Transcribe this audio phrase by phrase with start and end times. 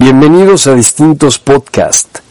[0.00, 2.22] Bienvenidos a distintos podcasts.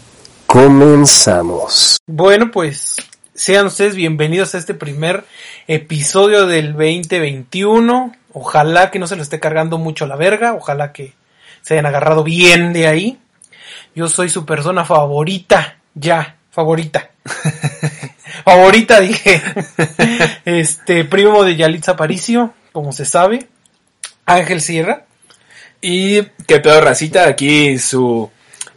[0.46, 1.98] Comenzamos.
[2.08, 2.96] Bueno, pues
[3.34, 5.26] sean ustedes bienvenidos a este primer
[5.68, 8.16] episodio del 2021.
[8.32, 11.14] Ojalá que no se lo esté cargando mucho la verga, ojalá que
[11.62, 13.20] se hayan agarrado bien de ahí.
[13.94, 17.10] Yo soy su persona favorita, ya, favorita.
[18.46, 19.42] favorita, dije.
[20.46, 23.50] Este, primo de Yalitza Aparicio, como se sabe.
[24.26, 25.07] Ángel Sierra.
[25.82, 28.30] Y que pedo racita, aquí su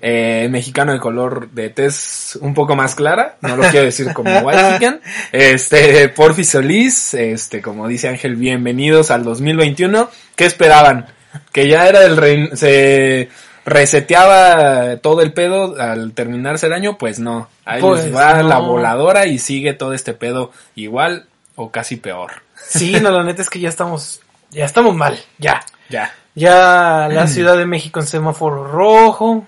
[0.02, 4.30] eh, mexicano de color de tez un poco más clara, no lo quiero decir como
[4.40, 5.00] white chicken,
[5.32, 11.06] este, Porfi Solís, este, como dice Ángel, bienvenidos al 2021, ¿qué esperaban?
[11.52, 13.28] Que ya era el rein se
[13.66, 18.48] reseteaba todo el pedo al terminarse el año, pues no, ahí Pues les va no.
[18.48, 23.42] la voladora y sigue todo este pedo igual o casi peor, Sí, no, la neta
[23.42, 25.60] es que ya estamos, ya estamos mal, ya.
[25.88, 26.14] ya.
[26.34, 29.46] Ya la Ciudad de México en semáforo rojo.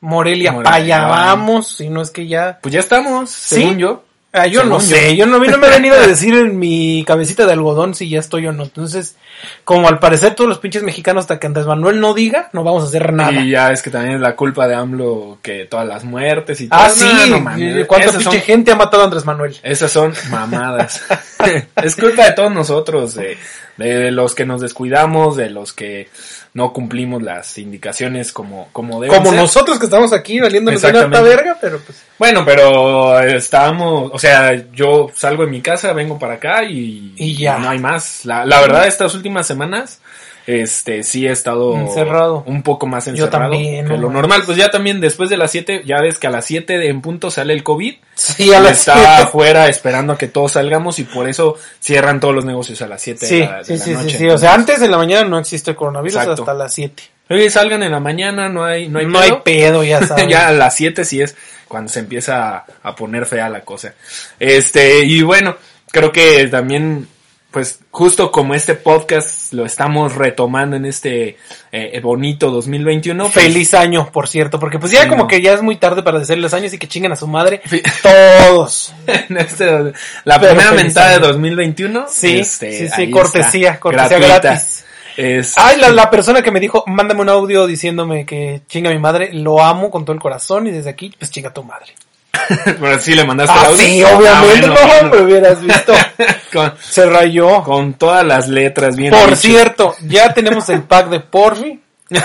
[0.00, 1.76] Morelia, Morelia, para allá vamos.
[1.76, 2.58] Si no es que ya.
[2.60, 4.04] Pues ya estamos, según yo.
[4.34, 5.14] Ah, yo no sé.
[5.14, 7.94] Yo, no, a mí no me ha venido a decir en mi cabecita de algodón
[7.94, 8.62] si ya estoy o no.
[8.62, 9.16] Entonces,
[9.64, 12.82] como al parecer todos los pinches mexicanos hasta que Andrés Manuel no diga, no vamos
[12.84, 13.30] a hacer nada.
[13.32, 16.68] Y ya es que también es la culpa de AMLO que todas las muertes y
[16.68, 16.80] todo.
[16.80, 17.30] ah, No, sí.
[17.30, 17.86] no mames.
[17.86, 19.54] ¿Cuánta pinche son- gente ha matado a Andrés Manuel?
[19.62, 21.02] Esas son mamadas.
[21.82, 23.36] es culpa de todos nosotros, de,
[23.76, 26.08] de los que nos descuidamos, de los que
[26.54, 29.40] no cumplimos las indicaciones como, como deben Como ser.
[29.40, 32.02] nosotros que estamos aquí valiéndonos una alta verga, pero pues.
[32.18, 37.36] Bueno, pero estábamos, o sea, yo salgo de mi casa, vengo para acá y, Y
[37.36, 37.58] ya.
[37.58, 38.24] no hay más.
[38.26, 40.00] La, la verdad, estas últimas semanas,
[40.46, 42.42] este, sí he estado Encerrado.
[42.46, 44.42] un poco más Yo encerrado también, que no lo normal.
[44.44, 47.30] Pues ya también después de las 7, ya ves que a las 7 en punto
[47.30, 47.94] sale el COVID.
[48.14, 49.08] Sí, a las está siete.
[49.22, 53.00] afuera esperando a que todos salgamos y por eso cierran todos los negocios a las
[53.02, 54.18] 7 Sí, de la, de sí, la sí, noche.
[54.18, 54.28] sí.
[54.28, 56.42] O sea, antes de la mañana no existe el coronavirus Exacto.
[56.42, 57.02] hasta las 7.
[57.30, 59.42] Oye, salgan en la mañana, no hay, no hay No hay pedo.
[59.44, 60.26] pedo, ya sabes.
[60.28, 61.34] ya a las 7 sí es
[61.68, 63.94] cuando se empieza a, a poner fea la cosa.
[64.38, 65.56] Este, y bueno,
[65.90, 67.08] creo que también,
[67.52, 71.36] pues, justo como este podcast lo estamos retomando en este
[71.70, 73.24] eh, bonito 2021.
[73.24, 75.28] pues, Feliz año, por cierto, porque pues ya Sí, como no.
[75.28, 77.82] que ya es muy tarde para decirles años y que chinguen a su madre Sí.
[78.02, 78.94] todos.
[79.06, 79.92] en este-
[80.24, 81.26] la Pero primera mentada de año.
[81.28, 82.06] 2021.
[82.08, 84.38] Sí, este, sí, sí, cortesía, está, cortesía gratuita.
[84.40, 84.84] gratis.
[85.16, 88.98] Es- Ay, la, la persona que me dijo, mándame un audio diciéndome que chinga mi
[88.98, 91.92] madre, lo amo con todo el corazón y desde aquí, pues chinga tu madre.
[92.80, 93.84] Pero sí le mandaste Ah, el audio.
[93.84, 95.10] sí, obviamente, Ah, bueno, no, bueno.
[95.10, 95.92] me hubieras visto.
[96.52, 97.62] con, Se rayó.
[97.62, 99.36] con todas las letras bien Por dicho.
[99.36, 101.80] cierto, ya tenemos el pack de Porfi.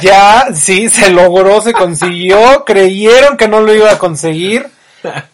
[0.00, 2.64] Ya, sí, se logró, se consiguió.
[2.64, 4.66] Creyeron que no lo iba a conseguir.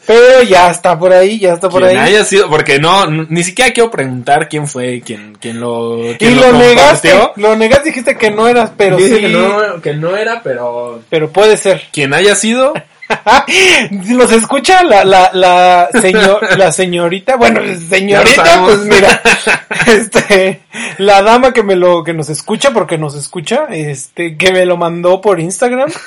[0.07, 2.09] Pero ya está por ahí, ya está por Quien ahí.
[2.09, 6.41] haya sido, porque no, ni siquiera quiero preguntar quién fue quien, quien lo, Y quien
[6.41, 9.21] lo negaste, lo negaste, dijiste que no eras, pero Dije sí.
[9.21, 11.83] que no, que no era, pero Pero puede ser.
[11.93, 12.73] quien haya sido,
[13.91, 19.21] Nos escucha la, la, la, señor, la señorita, bueno, señorita, pues mira,
[19.87, 20.61] este,
[20.99, 24.77] la dama que me lo, que nos escucha, porque nos escucha, este, que me lo
[24.77, 25.91] mandó por Instagram.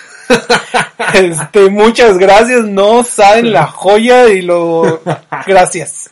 [1.14, 5.02] Este, muchas gracias, no saben la joya y lo,
[5.46, 6.10] gracias.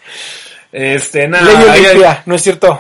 [0.74, 2.78] este, nada, Ley no es cierto.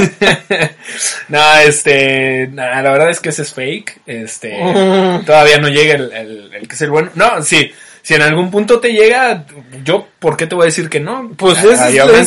[1.28, 4.58] no, este, nada, la verdad es que ese es fake, este,
[5.26, 7.70] todavía no llega el, el, el que es el bueno, no, sí,
[8.02, 9.44] si en algún punto te llega,
[9.84, 11.30] yo, ¿por qué te voy a decir que no?
[11.36, 11.78] Pues es-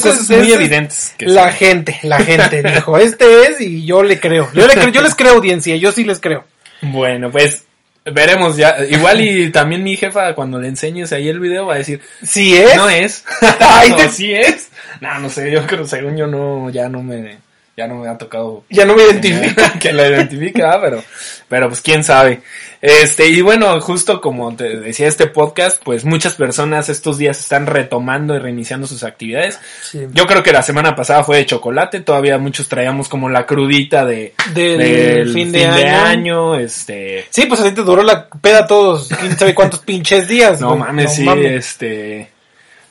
[0.02, 1.14] cosas muy es evidentes.
[1.18, 1.58] que La sí.
[1.66, 4.50] gente, la gente dijo, este es y yo le creo.
[4.54, 6.46] Yo, le creo, yo les creo audiencia, yo sí les creo.
[6.82, 7.64] Bueno, pues,
[8.06, 11.78] veremos ya, igual y también mi jefa cuando le enseñes ahí el video va a
[11.80, 12.76] decir, Sí es.
[12.76, 13.24] No es.
[13.60, 14.70] Ay, no, te- sí es.
[15.02, 17.38] No, no sé, yo creo, según yo no, ya no me,
[17.76, 19.62] ya no me ha tocado Ya no me identifico.
[19.80, 21.04] que la identifica, pero,
[21.48, 22.42] pero pues quién sabe.
[22.82, 27.66] Este, y bueno, justo como te decía este podcast, pues muchas personas estos días están
[27.66, 29.58] retomando y reiniciando sus actividades.
[29.82, 30.02] Sí.
[30.12, 34.04] Yo creo que la semana pasada fue de chocolate, todavía muchos traíamos como la crudita
[34.06, 36.56] de, Del fin de año.
[36.60, 40.60] este, Sí, pues ahorita duró la peda todos, quién sabe cuántos pinches días.
[40.60, 41.52] No mames, No sí, mames.
[41.66, 42.30] este.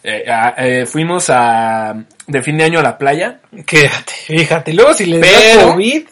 [0.02, 0.24] Eh,
[0.58, 1.94] eh, fuimos a.
[2.26, 3.40] de fin de año a la playa.
[3.66, 4.72] Quédate, fíjate.
[4.72, 6.02] Luego si les da Pero- COVID.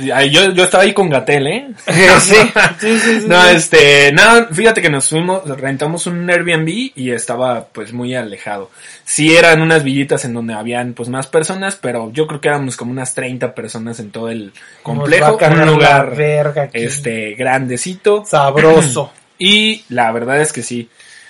[0.00, 1.68] Y ahí Yo, yo estaba ahí con Gatel, ¿eh?
[2.20, 2.36] sí,
[2.78, 3.56] sí, sí, No, sí.
[3.56, 8.70] este, no, fíjate que nos fuimos, rentamos un Airbnb y estaba pues muy alejado.
[9.04, 12.76] Sí eran unas villitas en donde habían pues más personas, pero yo creo que éramos
[12.76, 14.52] como unas 30 personas en todo el
[14.84, 15.36] complejo.
[15.36, 18.24] Un lugar, verga este, grandecito.
[18.24, 19.12] Sabroso.
[19.40, 20.88] Y la verdad es que sí,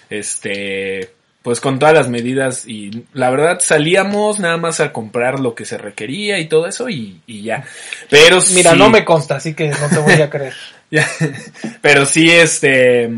[0.08, 1.10] este,
[1.42, 5.64] pues con todas las medidas y la verdad salíamos nada más a comprar lo que
[5.64, 7.64] se requería y todo eso y, y ya.
[8.10, 10.54] Pero Mira, sí, no me consta, así que no te voy a creer.
[10.90, 11.06] Ya,
[11.80, 13.10] Pero sí, este.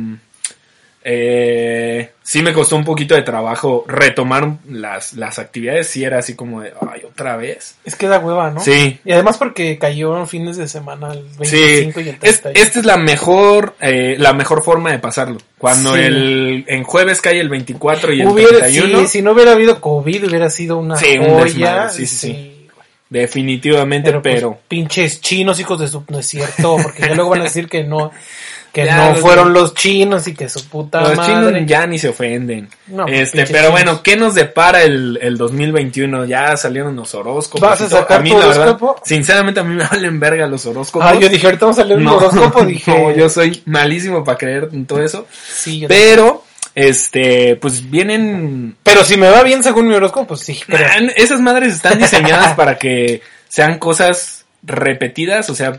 [1.02, 5.88] Eh, sí me costó un poquito de trabajo retomar las, las actividades.
[5.88, 7.76] Sí era así como de, ay, otra vez.
[7.85, 8.61] Es que da hueva, ¿no?
[8.61, 8.99] Sí.
[9.05, 12.52] Y además porque cayó fines de semana el 25 Sí, y el es, 31.
[12.55, 15.38] esta es la mejor, eh, la mejor forma de pasarlo.
[15.56, 16.00] Cuando Sí.
[16.02, 19.81] el, en jueves cae el 24 y el Hubiera, 31, sí, si no hubiera habido
[19.81, 22.67] COVID hubiera sido una Sí, un desmadre, sí, sí, sí.
[23.08, 26.05] definitivamente, Pero, pero, pues, pinches chinos, hijos de su...
[26.08, 28.11] No es cierto, porque ya luego van a decir que no,
[28.72, 31.32] que Ya, no los- fueron los chinos y que su puta los madre.
[31.58, 32.69] chinos ya ni se ofenden.
[32.87, 33.70] No, este, pero chinos.
[33.72, 36.25] bueno, ¿qué nos depara el, el 2021?
[36.26, 37.61] Ya salieron los horóscopos.
[37.69, 39.00] ¿Vas a sacar a mí, tu la verdad, horóscopo?
[39.05, 41.08] sinceramente a mí me valen verga los horóscopos.
[41.11, 42.90] Ah, yo dije, ahorita vamos a leer un horóscopo, dije...
[42.90, 45.26] no, yo soy malísimo para creer en todo eso.
[45.32, 46.44] sí, yo Pero,
[46.76, 50.87] este, pues vienen Pero si me va bien según mi horóscopo, pues sí, creo.
[50.88, 55.73] Man, esas madres están diseñadas para que sean cosas repetidas, o sea,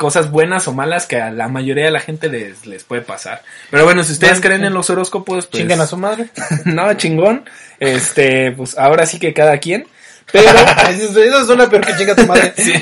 [0.00, 3.42] cosas buenas o malas que a la mayoría de la gente les, les puede pasar.
[3.70, 5.60] Pero bueno, si ustedes Bueno, creen en los horóscopos, pues...
[5.60, 6.30] Chinguen a su madre.
[6.64, 7.44] no, chingón.
[7.78, 9.86] Este, pues ahora sí que cada quien.
[10.32, 10.48] Pero,
[10.88, 12.54] eso, eso suena peor que chinga tu madre.
[12.56, 12.72] sí,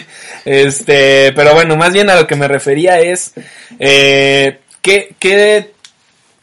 [0.45, 3.33] este, pero bueno, más bien a lo que me refería es,
[3.81, 5.73] eh, ¿qué, qué,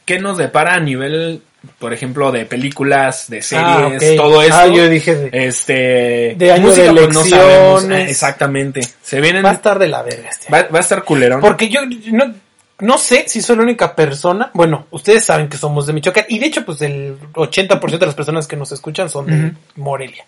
[0.04, 1.42] qué nos depara a nivel,
[1.80, 4.04] por ejemplo, de películas, de series, Ah, ok.
[4.18, 4.56] todo esto?
[4.56, 5.48] Ah, yo dije de...
[5.48, 6.36] Este.
[6.38, 7.84] De año de pues, no sabemos.
[7.84, 8.08] elecciones.
[8.08, 8.82] Ah, exactamente.
[9.02, 9.44] Se vienen.
[9.44, 10.52] Va a Va, estar de la verga este.
[10.52, 11.42] va a estar culerón.
[11.42, 11.82] Porque yo
[12.12, 12.34] no,
[12.80, 14.52] no sé si soy la única persona.
[14.54, 16.26] Bueno, ustedes saben que somos de Michoacán.
[16.28, 19.54] Y de hecho, pues el 80% de las personas que nos escuchan son de.
[19.76, 20.26] Morelia.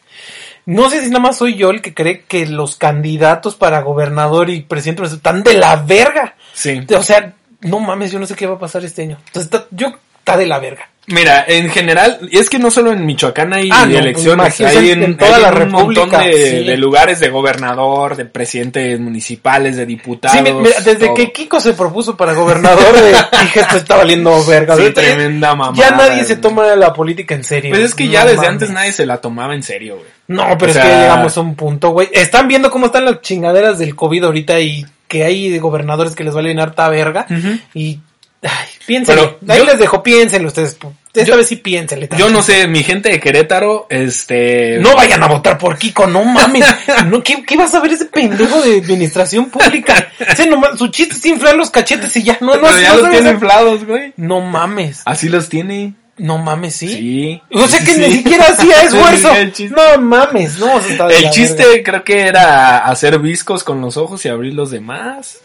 [0.66, 4.50] No sé si nada más soy yo el que cree que los candidatos para gobernador
[4.50, 6.36] y presidente están de la verga.
[6.54, 6.82] Sí.
[6.96, 9.18] O sea, no mames, yo no sé qué va a pasar este año.
[9.28, 9.94] Entonces, yo
[10.28, 10.90] está de la verga.
[11.10, 15.16] Mira, en general, es que no solo en Michoacán hay Ah, no, elecciones, hay en-
[15.16, 16.66] toda hay la montón república, de, sí.
[16.66, 20.36] de lugares de gobernador, de presidentes municipales, de diputados.
[20.38, 21.14] Sí, mi- mira, desde todo.
[21.14, 24.76] que Kiko se propuso para gobernador, de, dije, esto está valiendo verga.
[24.76, 25.78] Sí, tremenda mamada.
[25.82, 26.42] Ya nadie se güey.
[26.42, 27.70] toma la política en serio.
[27.70, 28.50] Pues es que No ya desde mames.
[28.52, 30.08] antes nadie se la tomaba en serio, güey.
[30.28, 32.10] No, pero O es que llegamos a un punto, güey.
[32.12, 36.34] Están viendo cómo están las chingaderas del COVID ahorita y que hay gobernadores que les
[36.34, 37.26] valen harta verga.
[37.30, 37.58] Ujú.
[37.74, 38.02] Y,
[38.44, 39.40] ay, piénsenlo.
[39.48, 40.78] Ahí yo- les dejo, piénsenlo ustedes.
[41.14, 42.10] Esta vez sí piénsenle.
[42.16, 44.78] Yo no sé, mi gente de Querétaro, este...
[44.80, 46.64] No vayan a votar por Kiko, no mames.
[47.08, 50.12] No, ¿qué, ¿Qué vas a ver ese pendejo de administración pública?
[50.20, 52.38] Ese nomás- su chiste es inflar los cachetes y ya.
[52.40, 54.14] No, no, Pero ya no los tiene inflados, güey.
[54.18, 55.02] No mames.
[55.06, 55.96] Así los tiene.
[56.18, 56.88] No mames, ¿sí?
[56.88, 57.42] Sí.
[57.52, 58.02] O sea que sí.
[58.02, 59.30] ni siquiera hacía esfuerzo.
[59.72, 60.80] No mames, no.
[61.10, 61.84] el chiste verga.
[61.84, 65.40] creo que era hacer viscos con los ojos y abrir los demás.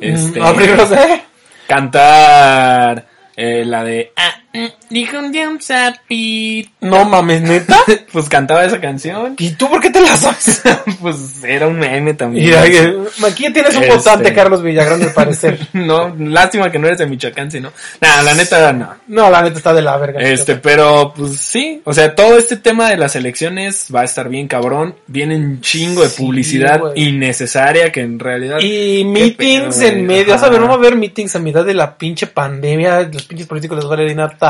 [0.00, 1.22] Este, Mm, abrirlos, ¿eh?
[1.72, 4.12] Cantar eh, la de...
[4.14, 4.66] ah, mm.
[6.80, 7.78] No mames, neta.
[8.12, 9.36] Pues cantaba esa canción.
[9.38, 10.62] ¿Y tú por qué te la sabes?
[11.00, 12.44] pues era un meme también.
[12.46, 12.94] Mira, eh,
[13.26, 13.96] aquí tienes un Este.
[13.96, 15.58] votante, Carlos Villagrán, al parecer.
[15.72, 17.72] No, lástima que no eres de Michoacán, sino.
[18.00, 18.94] Nah, la neta no.
[19.06, 20.20] No, la neta está de la verga.
[20.20, 24.28] Este, pero pues sí, o sea, todo este tema de las elecciones va a estar
[24.28, 24.94] bien cabrón.
[25.06, 28.58] Viene un chingo de Sí, publicidad innecesaria que en realidad.
[28.60, 30.34] Y meetings pedo, en medio.
[30.34, 30.62] Vas a ver, Ajá.
[30.62, 33.08] no va a haber meetings a mitad de la pinche pandemia.
[33.12, 33.96] Los pinches políticos les va a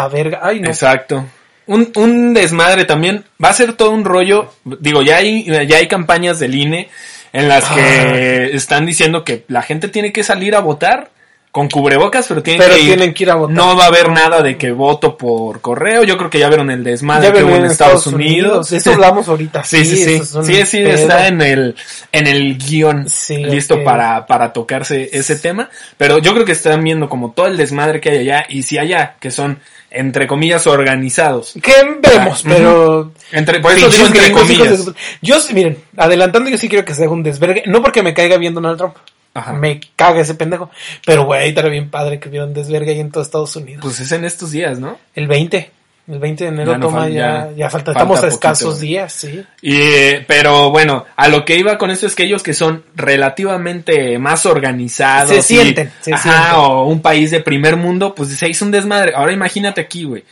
[0.08, 0.40] verga.
[0.42, 0.68] Ay, no.
[0.68, 1.24] Exacto.
[1.66, 3.24] Un, un desmadre también.
[3.42, 4.52] Va a ser todo un rollo.
[4.64, 6.88] Digo, ya hay, ya hay campañas del INE
[7.32, 7.74] en las Ah.
[7.74, 11.10] que están diciendo que la gente tiene que salir a votar
[11.52, 12.86] con cubrebocas, pero tienen Pero que ir.
[12.86, 13.54] tienen que ir a votar.
[13.54, 16.02] No va a haber nada de que voto por correo.
[16.02, 18.70] Yo creo que ya vieron el desmadre que hubo en Estados, Unidos.
[18.70, 19.62] De eso hablamos ahorita.
[19.62, 20.22] Sí, sí, sí.
[20.44, 20.94] Sí, sí, pedo.
[20.94, 21.76] está en el,
[22.10, 25.68] en el guion Sí, listo para, para tocarse ese tema.
[25.98, 28.78] Pero yo creo que están viendo como todo el desmadre que hay allá y si
[28.78, 29.58] allá, que son,
[29.90, 31.52] entre comillas, organizados.
[31.62, 33.12] Que vemos, pero.
[33.30, 34.90] Entre, por eso digo entre de comillas.
[35.20, 37.64] Yo, sí, miren, adelantando, yo sí quiero que se haga un desvergue.
[37.66, 38.96] No porque me caiga bien Donald Trump.
[39.34, 39.52] Ajá.
[39.54, 40.70] Me caga ese pendejo.
[41.06, 43.80] Pero, güey, estaría bien padre que hubiera un desvergue ahí en todo Estados Unidos.
[43.82, 44.98] Pues es en estos días, ¿no?
[45.14, 45.70] el 20.
[46.08, 47.92] El 20 de enero Ya no toma ya, ya ya, falta.
[47.92, 49.40] falta Estamos a escasos días, sí.
[49.62, 52.82] Y, eh, pero bueno, a lo que iba con esto es que ellos que son
[52.96, 55.30] relativamente más organizados.
[55.30, 56.54] Se y- sienten, se ajá, sienten.
[56.56, 59.12] o un país de primer mundo, pues se hizo un desmadre.
[59.14, 60.24] Ahora imagínate aquí, güey.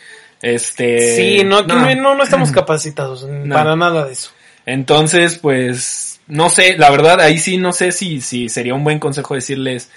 [0.43, 1.17] Este.
[1.17, 1.95] sí, no, aquí no.
[2.03, 4.31] no, no estamos capacitados para nada de eso.
[4.67, 8.99] Entonces, pues, no sé, la verdad, ahí sí no sé si, si sería un buen
[8.99, 9.91] consejo decirles,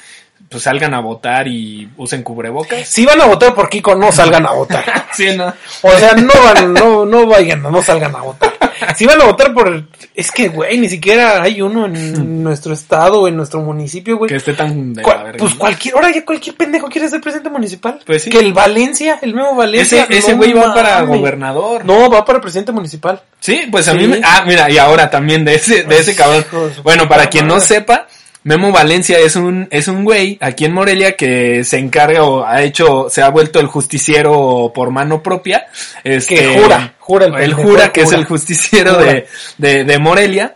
[0.50, 2.88] pues salgan a votar y usen cubrebocas.
[2.88, 4.84] Si van a votar por Kiko, no salgan a votar.
[5.14, 5.54] Sí, ¿no?
[5.84, 8.53] O sea, no van, no, no vayan, no salgan a votar.
[8.98, 9.86] Si van a votar por,
[10.16, 14.30] es que, güey, ni siquiera hay uno en nuestro estado o en nuestro municipio, güey.
[14.30, 15.40] Que esté tan de Cual- la verga.
[15.40, 15.60] pues ¿no?
[15.60, 18.00] cualquier, ahora ya cualquier pendejo quiere ser presidente municipal.
[18.06, 18.30] Pues sí.
[18.30, 20.06] Que el Valencia, el nuevo Valencia.
[20.10, 21.86] Ese, no güey va para gobernador.
[21.86, 23.22] No, va para presidente municipal.
[23.40, 23.98] Sí, pues a Sí.
[23.98, 24.22] mí me...
[24.24, 26.46] Ah, mira, y ahora también de ese, de ese cabrón.
[26.84, 28.08] Bueno, para quien no sepa,
[28.44, 32.62] Memo Valencia es un, es un güey aquí en Morelia que se encarga o ha
[32.62, 35.68] hecho, se ha vuelto el justiciero por mano propia.
[36.04, 40.56] Este, Que jura, jura el jura que es el justiciero de, de, de Morelia.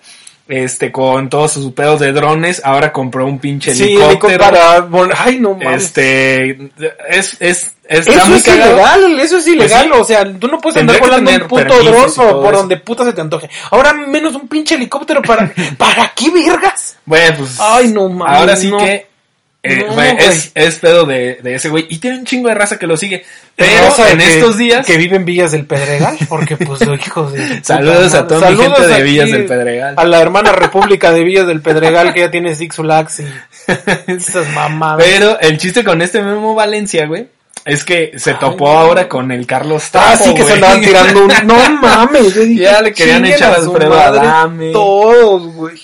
[0.49, 4.39] Este, con todos sus pedos de drones, ahora compró un pinche Sí, helicóptero.
[4.43, 4.87] para...
[4.87, 5.83] vol- Ay, no mames.
[5.83, 6.51] Este,
[7.09, 8.71] es, es, está Eso es cagado.
[8.73, 10.13] ilegal, eso es ilegal, Pues sí.
[10.13, 13.11] o sea, tú no puedes Tendría andar volando un puto dron por, donde puta se
[13.11, 13.49] te antoje.
[13.71, 15.51] Ahora menos un pinche helicóptero para...
[15.77, 16.95] ¿Para qué vergas?
[17.05, 17.57] Bueno, pues.
[17.59, 18.77] Ay, no mames, Ahora sí no.
[18.77, 19.05] que.
[19.67, 21.85] Eh, No, es, es pedo de, de ese güey.
[21.89, 23.23] Y tiene un chingo de raza que lo sigue.
[23.55, 24.85] Pero Raza en que- estos días.
[24.85, 27.59] Que vive en Villas del Pedregal, porque pues, hijos de...
[27.63, 29.93] Saludos a toda mi Saludos gente de Villas del Pedregal.
[29.97, 33.25] A la hermana República de Villas del Pedregal que ya tiene Six Flags y
[34.11, 35.03] esas mamadas.
[35.03, 37.27] Pero el chiste con este Memo Valencia, güey.
[37.65, 41.25] Es que se topó ahora con el Carlos Trejo, Ah, sí que se andaban tirando
[41.25, 41.33] un...
[41.45, 44.71] No mames, yo dije, Ya le querían echar madre Adame.
[44.71, 45.75] Todos, güey.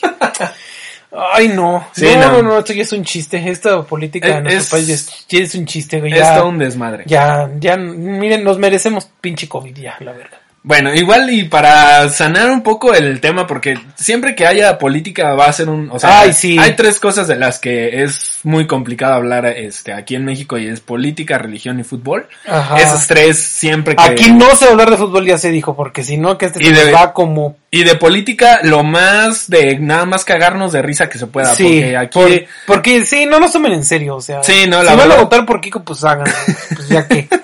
[1.33, 1.87] Ay, no.
[1.93, 2.31] Sí, no, no.
[2.31, 3.41] no, no, esto ya es un chiste.
[3.49, 6.13] Esta política Es- de nuestro es- país ya es, ya es un chiste, güey.
[6.13, 7.03] Ya, todo un desmadre.
[7.07, 10.37] ya, ya, miren, nos merecemos pinche COVID ya, la verdad.
[10.65, 15.45] Bueno, igual y para sanar un poco el tema, porque siempre que haya política va
[15.47, 16.57] a ser un, o sea, Ay, sí.
[16.57, 20.67] hay tres cosas de las que es muy complicado hablar, este, aquí en México y
[20.67, 22.27] es política, religión y fútbol.
[22.47, 22.77] Ajá.
[22.79, 24.03] Esas tres siempre que...
[24.03, 26.47] Aquí no se va a hablar de fútbol, ya se dijo, porque si no, que
[26.47, 27.57] este se va como...
[27.71, 31.63] Y de política, lo más de nada más cagarnos de risa que se pueda, Sí,
[31.63, 32.19] porque aquí...
[32.19, 34.43] por- porque sí, no nos tomen en serio, o sea.
[34.43, 36.27] Sí, no, si la van a verdad- votar por Kiko, pues hagan,
[36.75, 37.27] pues ya que.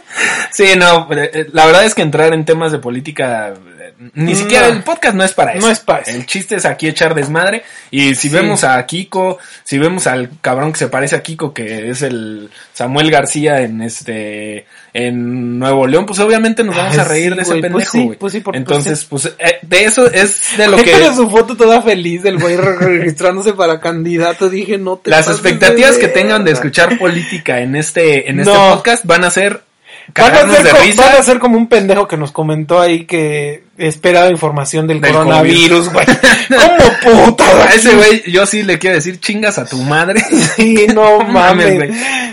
[0.51, 3.53] Sí, no, eh, eh, la verdad es que entrar en temas de política,
[4.13, 4.37] ni No.
[4.39, 5.65] siquiera el podcast no es para eso.
[5.65, 6.11] No es para eso.
[6.11, 7.63] El chiste es aquí echar desmadre.
[7.91, 8.35] Y si Sí.
[8.35, 12.49] vemos a Kiko, si vemos al cabrón que se parece a Kiko, que es el
[12.73, 17.41] Samuel García en este, en Nuevo León, pues obviamente nos vamos a reír sí, de
[17.41, 18.17] ese güey, pues pendejo, sí, güey.
[18.17, 20.83] pues sí, por- Entonces, pues, eh, de eso es de lo que...
[20.91, 25.27] Pero su foto toda feliz del güey re- registrándose para candidato, dije, no te Las
[25.27, 28.75] expectativas que tengan de escuchar política en este, en este No.
[28.75, 29.61] podcast van a ser
[30.15, 31.01] Van a, ser de co- risa.
[31.05, 35.13] van a ser como un pendejo que nos comentó ahí que esperaba información del, Del
[35.13, 36.05] coronavirus, güey.
[36.49, 37.43] ¿Cómo puta?
[37.69, 40.21] A ese güey, yo sí le quiero decir chingas a tu madre.
[40.55, 41.91] Sí, no mames, güey.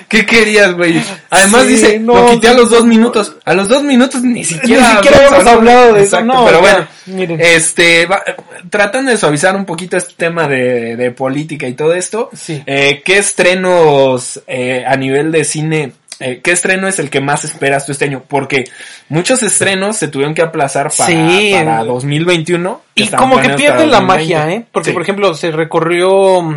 [0.08, 1.02] ¿Qué querías, güey?
[1.30, 3.36] Además Sí, dice, no, lo quité a los dos minutos.
[3.44, 6.60] A los dos minutos ni Ni siquiera, siquiera hemos hablamos hablado de eso, no, pero
[6.60, 7.40] bueno, miren.
[7.40, 8.22] este, va-
[8.70, 12.62] tratando de suavizar un poquito este tema de, de política y todo esto, Sí.
[12.66, 17.44] eh, ¿qué estrenos eh, a nivel de cine, eh, qué estreno es el que más
[17.44, 18.22] esperas tú este año?
[18.26, 18.64] Porque
[19.08, 22.82] muchos estrenos se tuvieron que aplazar para, Sí, para el- 2021.
[22.94, 24.04] Y como que pierden la 2020.
[24.06, 24.66] magia, ¿eh?
[24.72, 24.92] Porque, Sí.
[24.92, 26.56] por ejemplo, se recorrió mm,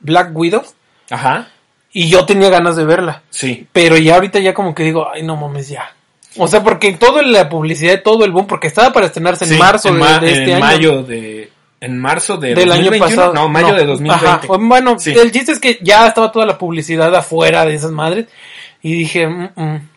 [0.00, 0.62] Black Widow
[1.10, 1.48] Ajá,
[1.92, 3.22] y yo tenía ganas de verla.
[3.30, 3.66] sí.
[3.72, 5.94] Pero ya ahorita ya como que digo, ay, no mames, ya.
[6.36, 9.88] O sea, porque todo la publicidad, todo el boom, porque estaba para estrenarse en marzo
[9.88, 10.60] en de, ma- de este en año.
[10.64, 13.34] mayo de en marzo de del año 2021, pasado.
[13.34, 14.26] no, mayo de 2020.
[14.28, 15.12] Ajá, bueno, Sí.
[15.18, 18.26] el chiste es que ya estaba toda la publicidad afuera de esas madres.
[18.82, 19.88] Y dije, mm, mm,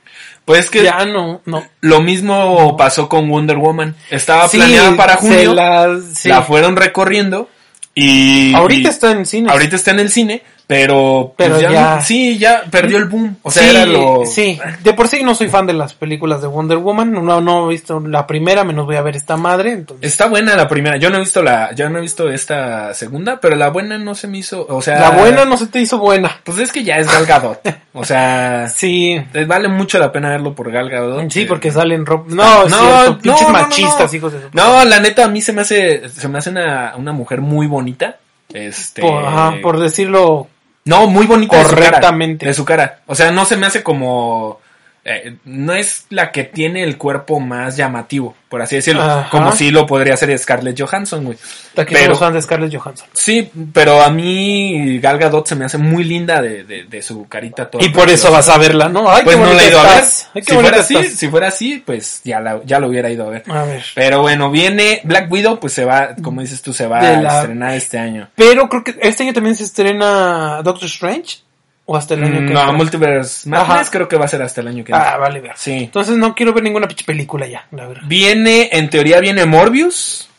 [0.46, 1.64] Pues que ya no, no.
[1.82, 3.96] lo mismo pasó con Wonder Woman.
[4.10, 7.50] Estaba Sí, planeada para junio, la, fueron recorriendo
[7.96, 9.50] y Ahorita y está en cine.
[9.52, 13.06] ahorita está en el cine, pero, pues Pero ya, ya- no- sí, ya perdió el
[13.06, 13.38] boom.
[13.44, 16.42] O sea, sí, era lo sí, de por sí no soy fan de las películas
[16.42, 19.72] de Wonder Woman, no, no he visto la primera, menos voy a ver esta madre,
[19.74, 20.98] entonces Está buena la primera.
[20.98, 24.16] Yo no he visto la yo no he visto esta segunda, pero la buena no
[24.16, 26.40] se me hizo, o sea, la buena no se te hizo buena.
[26.44, 27.60] pues es que ya es Gal Gadot.
[27.96, 29.16] O sea, Sí,
[29.46, 31.30] vale mucho la pena verlo por Gal Gadot.
[31.30, 32.34] sí, Eh, porque salen ropa.
[32.34, 34.18] No, cierto, pinches no, no, machistas, no.
[34.18, 36.94] hijos de su No, la neta, a mí se me hace, se me hace una,
[36.98, 38.18] una mujer muy bonita.
[38.52, 39.02] Este.
[39.02, 40.48] por, ajá, por decirlo
[40.86, 42.46] No, muy bonita de su cara, Correctamente.
[42.46, 43.00] De su cara.
[43.06, 44.60] O sea, no se me hace como.
[45.06, 49.02] Eh, no es la que tiene el cuerpo más llamativo, por así decirlo.
[49.04, 49.30] Ajá.
[49.30, 51.38] Como si lo podría hacer Scarlett Johansson, güey.
[51.76, 53.08] Pero- de Scarlett Johansson.
[53.14, 57.28] Sí, pero a mí Gal Gadot se me hace muy linda de, de, de su
[57.28, 57.84] carita toda.
[57.84, 59.10] Y por eso vas a verla, ¿no?
[59.12, 60.04] Ay, Pues qué no la he ido a ver.
[60.36, 63.30] Ay, Si fuera así, si fuera así, pues ya, la, ya lo hubiera ido a
[63.30, 63.44] ver.
[63.50, 63.84] A ver.
[63.96, 67.22] Pero bueno, viene Black Widow, pues se va, como dices tú, se va De a
[67.22, 68.30] la- estrenar este año.
[68.36, 71.40] Pero creo que este año también se estrena Doctor Strange.
[71.86, 72.74] O hasta el año Mm, que No?
[72.74, 75.18] Multiverse Madness creo que va a ser hasta el año que Ah, viene.
[75.18, 75.52] vale, ver.
[75.56, 75.72] Sí.
[75.84, 78.04] Entonces no quiero ver ninguna pinche película ya, la verdad.
[78.08, 80.30] Viene, en teoría viene Morbius.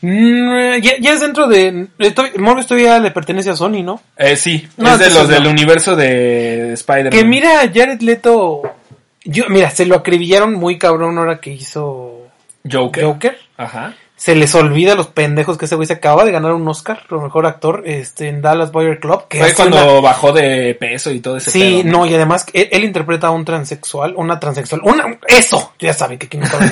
[0.00, 1.86] Mm, ya, ya es dentro de.
[1.98, 4.00] estoy- Morbius todavía le pertenece a Sony, ¿no?
[4.16, 7.10] Eh, sí, No, es de los del universo de Spider-Man.
[7.12, 8.62] Que mira, Jared Leto.
[9.24, 12.26] Yo, mira, se lo acribillaron muy cabrón ahora que hizo
[12.70, 13.04] Joker.
[13.04, 13.38] Joker.
[13.56, 13.94] Ajá.
[14.16, 17.02] Se les olvida a los pendejos que ese güey se acaba de ganar un Oscar,
[17.10, 19.26] lo mejor actor, este, en Dallas Boyer Club.
[19.28, 22.46] Que Fue cuando una- bajó de peso y todo ese Sí, pedo, no, y además
[22.52, 26.46] él, él interpreta a un transexual, una transexual, una, eso, ya saben que aquí no
[26.46, 26.70] sabe,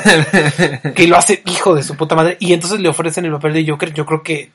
[0.95, 3.67] que lo hace hijo de su puta madre, y entonces le ofrecen el papel de
[3.71, 4.51] Joker, yo creo que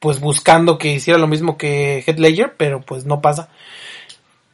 [0.00, 3.48] pues buscando que hiciera lo mismo que Heath Ledger, pero pues no pasa.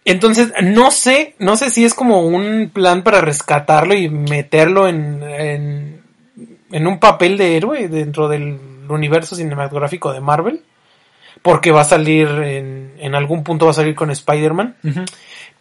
[0.07, 5.23] Entonces, no sé, no sé si es como un plan para rescatarlo y meterlo en,
[5.23, 5.94] en,
[6.75, 10.63] en un papel de héroe dentro del universo cinematográfico de Marvel.
[11.43, 14.77] Porque va a salir en, en algún punto va a salir con Spider-Man.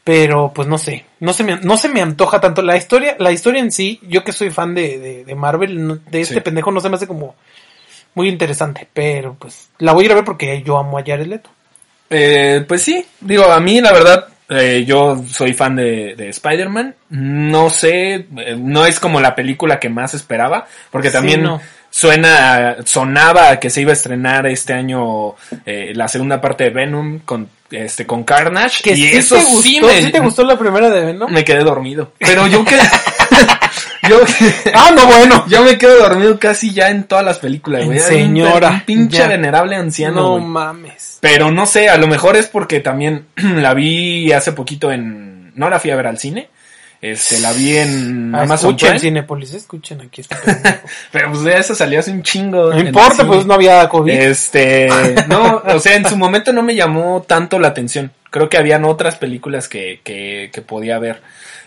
[0.03, 3.31] Pero pues no sé, no se me, no se me antoja tanto la historia, la
[3.31, 6.39] historia en sí, yo que soy fan de, de, de Marvel, de este Sí.
[6.41, 7.35] pendejo no se me hace como
[8.13, 11.25] muy interesante, pero pues la voy a ir a ver porque yo amo a Jared
[11.27, 11.49] Leto.
[12.09, 16.95] Eh, pues sí, digo, a mí la verdad, eh, yo soy fan de, de Spider-Man.
[17.09, 21.61] No sé, eh, no es como la película que más esperaba, porque Sí, también no.
[21.89, 25.35] suena, sonaba que se iba a estrenar este año
[25.65, 28.83] eh, la segunda parte de Venom con, este, con Carnage.
[28.83, 31.31] Que y sí eso te gustó, sí me, te gustó la primera de Venom?
[31.31, 32.11] me quedé dormido.
[32.19, 32.77] Pero yo que,
[34.09, 34.19] yo,
[34.73, 35.45] Ah, no, bueno.
[35.47, 37.97] yo me quedo dormido casi ya en todas las películas, güey.
[37.97, 39.27] Era un- Señora, Un pinche ya.
[39.27, 41.17] venerable anciano, No mames.
[41.21, 45.51] Pero no sé, a lo mejor es porque también la vi hace poquito en...
[45.55, 46.49] No la fui a ver al cine.
[47.01, 48.99] Este, la vi en Ah, Amazon escuchen, Prime.
[48.99, 50.21] Cinepolis, escuchen aquí.
[50.21, 50.35] este.
[51.11, 52.71] Pero pues de esa salió hace un chingo.
[52.73, 54.09] No importa, pues no había COVID.
[54.13, 54.87] Este,
[55.27, 58.11] no, o sea, en su momento no me llamó tanto la atención.
[58.33, 61.21] Creo que habían otras películas que, que, que podía ver.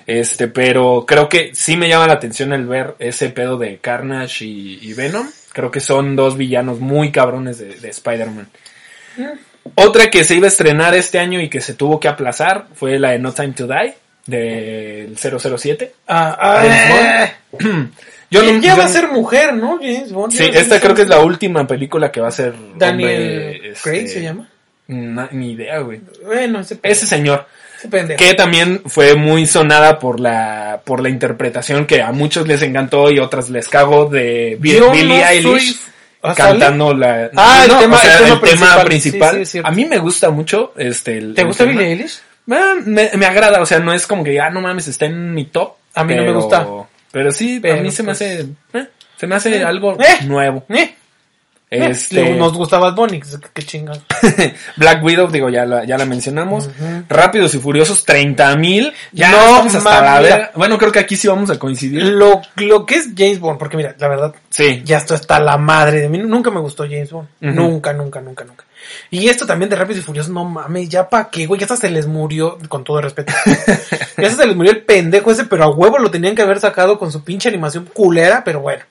[0.05, 4.45] Este, pero creo que sí me llama la atención el ver ese pedo de Carnage
[4.45, 5.29] y, y Venom.
[5.53, 8.49] Creo que son dos villanos muy cabrones de, de Spider-Man.
[9.77, 12.99] Otra que se iba a estrenar este año y que se tuvo que aplazar fue
[12.99, 13.95] la de No Time to Die
[14.27, 15.93] del 007.
[16.09, 17.31] Ah, ah, James
[17.61, 17.89] eh,
[18.31, 19.79] Yo no- ya va a ser mujer, ¿no?
[19.81, 20.33] James Bond.
[20.33, 23.99] Sí, esta creo que es la última película que va a ser Daniel hombre, Craig
[24.01, 24.51] este, se llama.
[24.89, 26.01] Ni idea, güey.
[26.25, 27.47] Bueno, ese, Ese señor,
[27.83, 32.63] ese que también fue muy sonada por la por la interpretación que a muchos les
[32.63, 35.79] encantó y otras les cago de Billie no Eilish
[36.23, 39.37] ¿Ah, cantando la Ah, el tema- o sea, el tema el tema principal.
[39.39, 41.65] Sí, sí, a mí me gusta mucho este el- ¿Te gusta.
[41.65, 42.21] Billie Eilish?
[42.47, 45.45] Me, me agrada, o sea, no es como que ah no mames, está en mi
[45.47, 45.75] top.
[45.95, 46.67] A mí no me gusta.
[47.13, 48.41] Pero sí, a Pero, mí se me pues, hace
[48.75, 50.65] eh, se me hace eh, algo eh, nuevo.
[51.91, 53.21] Este nos gusta Bad Bunny,
[53.59, 54.01] chingado.
[54.77, 56.69] Black Widow, digo, ya la, ya la mencionamos.
[57.09, 58.93] Rápidos y Furiosos, 30 mil.
[59.13, 60.51] Ya No, hasta la verga.
[60.55, 62.03] Bueno, creo que aquí sí vamos a coincidir.
[62.03, 64.83] Lo, lo que es James Bond, porque mira, la verdad, Sí.
[64.85, 66.19] ya esto está la madre de mí.
[66.19, 67.29] Nunca me gustó James Bond.
[67.41, 68.65] Nunca, nunca, nunca, nunca.
[69.11, 71.77] Y esto también de Rápidos y Furiosos, no mames, ya pa' qué, güey, ya hasta
[71.77, 73.33] se les murió, con todo respeto.
[73.47, 76.61] ya hasta se les murió el pendejo ese, pero a huevo lo tenían que haber
[76.61, 78.85] sacado con su pinche animación culera, pero bueno.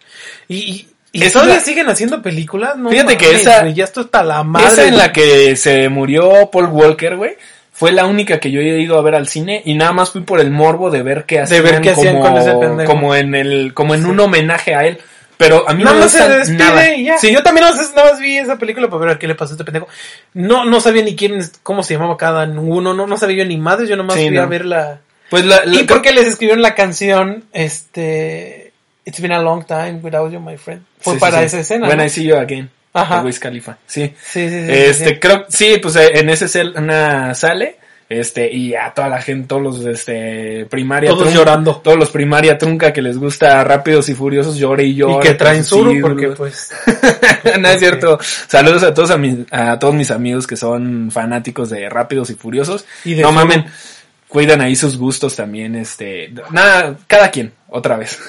[0.48, 3.84] Y, y, y todavía la- siguen haciendo películas, no Fíjate que mames, esa- güey, ya
[3.84, 4.67] esto está la madre.
[4.67, 5.13] Esa en la güey.
[5.13, 7.38] que se murió Paul Walker, güey.
[7.71, 10.21] Fue la única que yo he ido a ver al cine y nada más fui
[10.21, 12.89] por el morbo de ver qué hacían, ver qué hacían como, con ese pendejo.
[12.91, 14.97] como en el, como en un homenaje a él.
[15.38, 16.95] Pero a mí Nada no me más se gusta despide nada.
[16.95, 17.17] y ya.
[17.17, 17.75] Sí, Yo también nada
[18.06, 19.89] más, vi esa película para ver qué le pasó a este pendejo.
[20.34, 23.58] No, no sabía ni quién, cómo se llamaba cada uno, no, no sabía yo ni
[23.58, 24.43] madres, yo nomás Sí, fui no.
[24.43, 24.99] a ver la...
[25.30, 28.64] Pues la, la- ¿Y por qué les escribieron la canción, este...
[29.06, 30.82] It's been a long time without you, my friend?
[31.00, 31.46] Fue sí, sí, para sí.
[31.46, 32.06] esa escena, When ¿no?
[32.06, 32.70] I see you again.
[32.94, 33.22] Ajá.
[33.22, 33.78] Wiz Khalifa.
[33.86, 34.13] Sí.
[34.24, 34.65] Sí, sí, sí.
[34.65, 35.20] sí, Este, sí.
[35.20, 39.62] creo, sí, pues eh, en ese escena sale, este, y a toda la gente, todos
[39.62, 41.76] los, este, primaria Todos llorando.
[41.84, 45.28] todos los primaria trunca que les gusta Rápidos y Furiosos, llore y Y llore.
[45.28, 46.72] que traen suru, porque pues...
[47.60, 48.18] no es cierto.
[48.48, 52.36] Saludos a todos a, mis- a todos mis amigos que son fanáticos de Rápidos y
[52.36, 52.86] Furiosos.
[53.04, 53.65] Y de no mamen,
[54.36, 58.19] cuidan ahí sus gustos también, este, nada, cada quien, otra vez.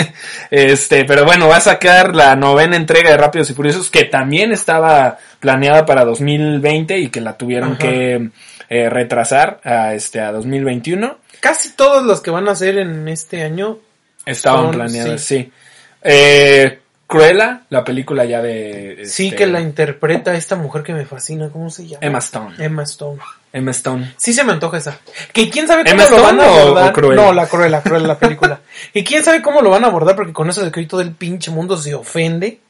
[0.50, 4.52] este, pero bueno, va a sacar la novena entrega de Rápidos y Furiosos que también
[4.52, 7.78] estaba planeada para 2020 y que la tuvieron Ajá.
[7.78, 8.30] que
[8.70, 11.18] eh, retrasar a este a 2021.
[11.40, 13.76] Casi todos los que van a hacer en este año...
[14.24, 15.52] Estaban Son- planeadas, sí.
[16.02, 16.78] Eh,
[17.10, 21.48] Cruella, la película ya de Sí este, que la interpreta esta mujer que me fascina,
[21.50, 21.98] ¿cómo se llama?
[22.06, 22.54] Emma Stone.
[22.58, 23.18] Emma Stone.
[23.52, 24.14] Emma Stone.
[24.16, 24.96] Sí se me antoja esa.
[25.32, 26.90] Que quién sabe cómo ¿Emma lo van a o- abordar.
[26.90, 27.22] o Cruella?
[27.22, 28.60] No, la Cruella, Cruella la película.
[28.94, 31.10] y quién sabe cómo lo van a abordar porque con eso de que todo el
[31.10, 32.60] pinche mundo se ofende.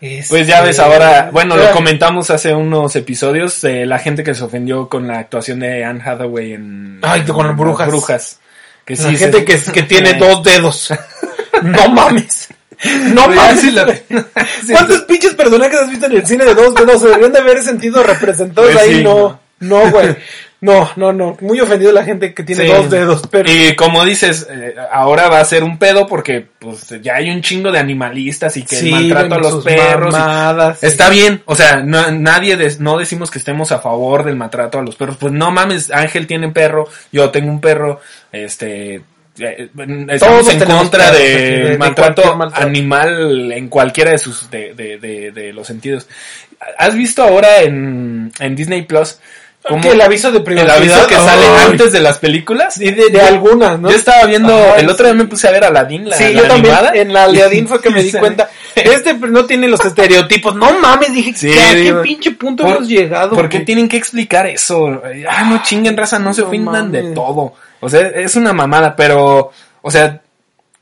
[0.00, 4.32] Pues ya Este, ves ahora, bueno, lo comentamos hace unos episodios, eh, la gente que
[4.32, 7.00] se ofendió con la actuación de Anne Hathaway en...
[7.02, 7.88] Ay, con las brujas.
[7.88, 8.40] Brujas.
[8.84, 10.94] Que La gente se- que, que tiene dos dedos.
[11.62, 12.48] no mames.
[13.12, 13.60] No mames.
[13.60, 13.86] sí la-
[14.72, 17.00] ¿Cuántos pinches personajes has visto en el cine de dos dedos?
[17.00, 18.94] Se deberían de haber sentido representados Pues ahí.
[18.96, 20.16] sí, no, no, güey.
[20.60, 21.36] No, no, no.
[21.40, 22.72] Muy ofendido la gente que tiene Sí.
[22.72, 23.22] dos dedos.
[23.30, 27.30] Pero Y como dices, eh, ahora va a ser un pedo porque pues ya hay
[27.30, 30.12] un chingo de animalistas y que el Sí, maltrato a los perros.
[30.12, 30.86] y- mamadas, sí.
[30.86, 34.80] Está bien, o sea, no, nadie, des- no decimos que estemos a favor del maltrato
[34.80, 35.16] a los perros.
[35.16, 38.00] Pues no mames, Ángel tiene perro, yo tengo un perro,
[38.32, 39.02] este,
[39.38, 42.66] estamos Todos en contra de- de maltrato, maltrato.
[42.66, 46.06] animal en cualquiera de sus de, de, de, de los sentidos.
[46.78, 49.18] ¿Has visto ahora en, en Disney Plus
[49.62, 52.74] cómo el aviso de el privacidad aviso que sale antes de las películas?
[52.74, 53.90] Sí, de, de algunas, ¿no?
[53.90, 56.48] Yo estaba viendo, el otro día me puse a ver Aladdin, la, Sí, la yo
[56.48, 56.96] también animada.
[56.96, 58.48] en la Aliadín fue que me di cuenta.
[58.74, 60.54] Este no tiene los estereotipos.
[60.54, 63.34] No mames, dije, Sí, ¿qué, ¿a qué pinche punto ¿Por- hemos llegado?
[63.36, 65.02] ¿Por qué tienen que explicar eso?
[65.28, 67.54] Ah, no chinguen raza, no se ofendan de todo.
[67.80, 69.50] O sea, es una mamada, pero,
[69.82, 70.20] o sea,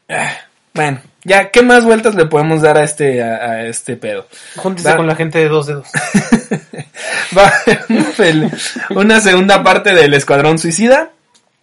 [0.08, 0.30] ah,
[0.74, 4.26] bueno, ya, ¿qué más vueltas le podemos dar a este, a, a este pedo?
[4.56, 5.88] Júntese con la gente de dos dedos.
[7.36, 7.52] Va
[8.90, 11.10] una segunda parte del Escuadrón Suicida.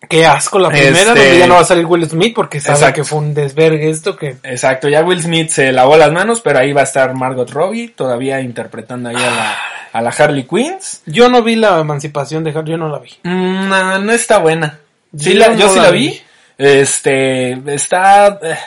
[0.10, 2.76] Qué asco la primera, Este- donde ya no va a salir Will Smith porque sabe
[2.78, 2.96] Exacto.
[2.96, 4.36] que fue un desvergue esto que...
[4.44, 7.88] Exacto, ya Will Smith se lavó las manos, pero ahí va a estar Margot Robbie,
[7.96, 9.58] todavía interpretando ahí a la,
[9.94, 10.76] a la Harley Quinn.
[11.06, 13.12] Yo no vi la emancipación de Harry, yo no la vi.
[13.24, 14.80] Mm, No, no está buena.
[15.18, 16.08] Sí Yo la- no yo sí la la vi.
[16.10, 16.22] vi.
[16.58, 18.40] Este, está...
[18.44, 18.58] eh,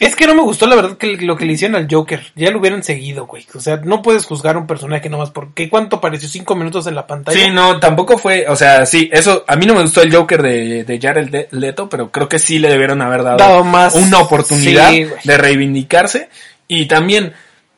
[0.00, 2.20] Es que no me gustó la verdad que lo que le hicieron al Joker.
[2.34, 3.46] Ya lo hubieran seguido, güey.
[3.54, 6.28] O sea, no puedes juzgar a un personaje nomás porque ¿cuánto pareció?
[6.28, 7.38] ¿Cinco minutos en la pantalla?
[7.38, 10.42] Sí, no, tampoco fue, o sea, sí, eso, a mí no me gustó el Joker
[10.42, 13.94] de, de Jared Le- Leto, pero creo que sí le debieron haber dado, Dado más.
[13.94, 16.28] una oportunidad Sí, de reivindicarse.
[16.66, 17.32] Y también,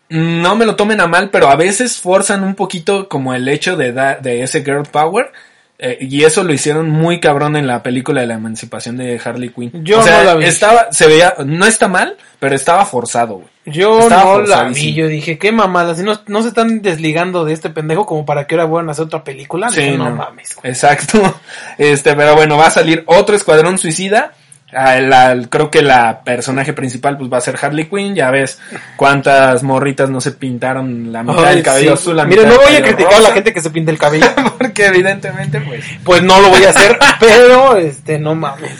[0.08, 3.76] no me lo tomen a mal, pero a veces forzan un poquito como el hecho
[3.76, 5.32] de, da- de ese girl power.
[5.78, 9.50] Eh, y eso lo hicieron muy cabrón en la película de la emancipación de Harley
[9.50, 9.70] Quinn.
[9.84, 10.44] Yo o sea, no la vi.
[10.46, 13.48] estaba, se veía, no está mal, pero estaba forzado, güey.
[13.66, 17.44] Yo Estaba no la vi, yo dije, qué mamada, si no, no se están desligando
[17.44, 19.70] de este pendejo como para que ahora vuelvan a hacer otra película.
[19.70, 20.16] Sí, Dije, no, no.
[20.16, 20.54] mames.
[20.54, 20.70] güey.
[20.72, 21.18] Exacto.
[21.78, 24.32] Este, pero bueno, va a salir otro escuadrón suicida.
[24.72, 28.14] Ah, la- creo que la personaje principal pues va a ser Harley Quinn.
[28.14, 28.58] Ya ves
[28.96, 32.02] cuántas morritas no se pintaron la mitad Ay, del cabello sí.
[32.02, 33.98] azul, la Mire, mitad no voy a criticar a la gente que se pinta el
[33.98, 34.26] cabello,
[34.58, 35.84] Porque evidentemente pues...
[36.04, 38.72] pues no lo voy a hacer, pero este, no mames.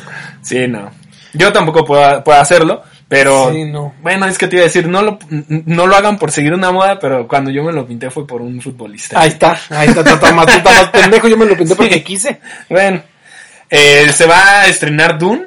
[0.42, 0.90] Sí, no.
[1.32, 2.82] Yo tampoco puedo, puedo hacerlo.
[3.08, 3.94] Pero Sí, no.
[4.02, 6.72] bueno, es que te iba a decir, no lo, no lo hagan por seguir una
[6.72, 9.20] moda, pero cuando yo me lo pinté fue por un futbolista.
[9.20, 10.46] Ahí está, ahí está, está, más,
[10.90, 12.40] pendejo, yo me lo pinté porque quise.
[12.68, 13.00] Bueno,
[13.70, 15.46] eh, se va a estrenar Dune,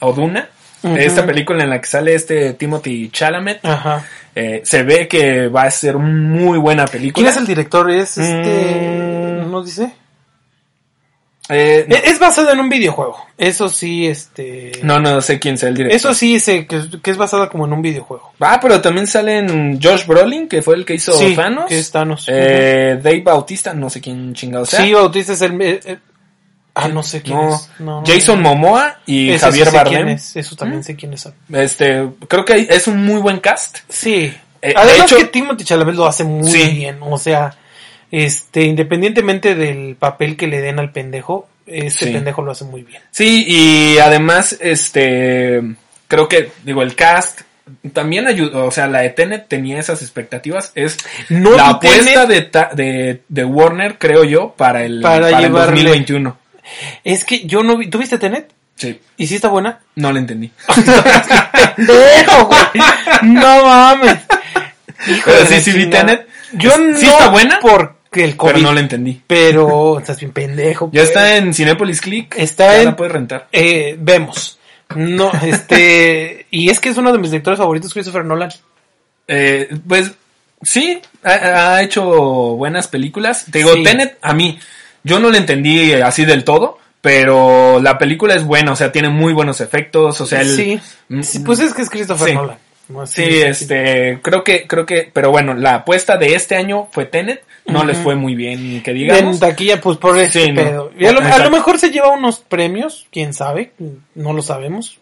[0.00, 0.48] o Duna,
[0.96, 3.64] esta película en la que sale este Timothy Chalamet.
[3.64, 4.04] Ajá.
[4.34, 7.14] Eh, se ve que va a ser muy buena película.
[7.24, 7.90] ¿Quién es el director?
[7.90, 9.50] Es este, Mm.
[9.50, 9.92] ¿no dice?
[11.52, 13.16] Eh, Es es basado en un videojuego.
[13.36, 14.70] Eso sí, este.
[14.84, 15.96] no, no sé quién sea el director.
[15.96, 18.32] Eso sí sé que, que es basada como en un videojuego.
[18.38, 21.64] Ah, pero también salen Josh Brolin, que fue el que hizo Sí, Thanos.
[21.66, 22.24] que es Thanos.
[22.28, 24.80] Eh, Dave Bautista, no sé quién chingado sea.
[24.80, 25.98] Sí, Bautista es el.
[26.74, 27.54] Ah, no sé quién No.
[27.54, 27.68] es.
[27.78, 28.40] No, no, Jason.
[28.42, 29.94] Momoa y Ese sí Javier sé Bardem.
[29.94, 31.34] quién es, Eso también sé quiénes son.
[31.52, 33.78] Este, creo que es un muy buen cast.
[33.88, 34.32] Sí.
[34.62, 36.68] Eh, Además de hecho- que Timothy Chalamet lo hace muy Sí.
[36.74, 36.98] bien.
[37.00, 37.56] O sea,
[38.10, 42.12] este, independientemente del papel que le den al pendejo, este Sí.
[42.12, 43.00] pendejo lo hace muy bien.
[43.10, 45.62] Sí, y además, este,
[46.08, 47.42] creo que, digo, el cast
[47.92, 52.40] también ayudó, o sea, la de Tenet tenía esas expectativas, es No la apuesta de,
[52.42, 56.36] ta- de, de Warner, creo yo, para el, Para para el llevarle- 2021.
[57.04, 57.88] Es que yo no vi.
[57.88, 58.50] ¿Tú viste Tenet?
[58.76, 59.80] Sí, ¿Y si está buena?
[59.96, 60.50] no lo entendí.
[61.76, 62.84] ¡Pendejo, güey!
[63.22, 64.18] No mames.
[65.06, 65.86] Hijo Pero sí, la sí vi.
[65.90, 66.26] Tenet.
[66.52, 66.96] Yo no.
[66.98, 67.58] ¿Sí está buena?
[67.60, 68.52] Porque el COVID.
[68.52, 69.20] Pero no lo entendí.
[69.26, 70.90] Pero estás bien pendejo.
[70.92, 72.34] Ya está en Cinepolis Click.
[72.36, 73.48] Está ya en- la puedes rentar.
[73.52, 74.58] Eh, vemos.
[74.94, 76.46] No, este.
[76.50, 78.50] y es que es uno de mis directores favoritos, Christopher Nolan.
[79.28, 80.12] Eh, pues
[80.62, 82.02] sí, ha, ha hecho
[82.56, 83.46] buenas películas.
[83.50, 83.84] Te digo, Sí.
[83.84, 84.58] Tenet, a mí,
[85.04, 89.08] yo no le entendí así del todo, pero la película es buena, o sea, tiene
[89.08, 90.80] muy buenos efectos, o sea, el- sí.
[91.08, 92.34] Mm, Sí, Pues es que es Christopher sí.
[92.34, 92.58] Nolan.
[92.88, 97.04] No, Sí, este, creo que, creo que, pero bueno, la apuesta de este año fue
[97.06, 99.38] Tenet, no les fue muy bien, que En digamos.
[99.38, 100.60] taquilla, pues por ese Sí, no.
[100.62, 100.92] pedo.
[100.98, 103.72] Y a, lo, a lo mejor se lleva unos premios, quién sabe,
[104.16, 104.98] no lo sabemos.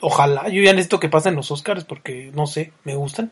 [0.00, 3.30] Ojalá, yo ya necesito que pasen los Oscars porque no sé, me gustan.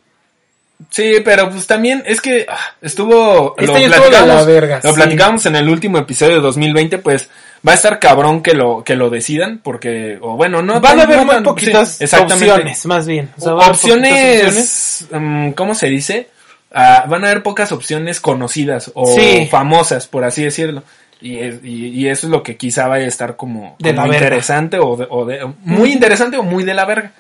[0.91, 4.91] Sí, pero pues también es que ah, estuvo Este lo de la platicamos, verga, lo
[4.91, 4.95] sí.
[4.97, 7.31] platicamos en el último episodio de 2020, pues
[7.67, 11.05] va a estar cabrón que lo que lo decidan porque o bueno, no Van a
[11.05, 13.31] haber muy poquitas sí, opciones, más bien.
[13.39, 16.29] O sea, poquitas opciones, mm, ¿cómo se dice?
[16.73, 19.49] Ah, van a haber pocas opciones conocidas o Sí.
[19.51, 20.83] famosas, por así decirlo.
[21.21, 24.79] Y, es- y, y eso es lo que quizá vaya a estar como, De interesante
[24.79, 27.13] o, de- o de- muy interesante o muy de la verga.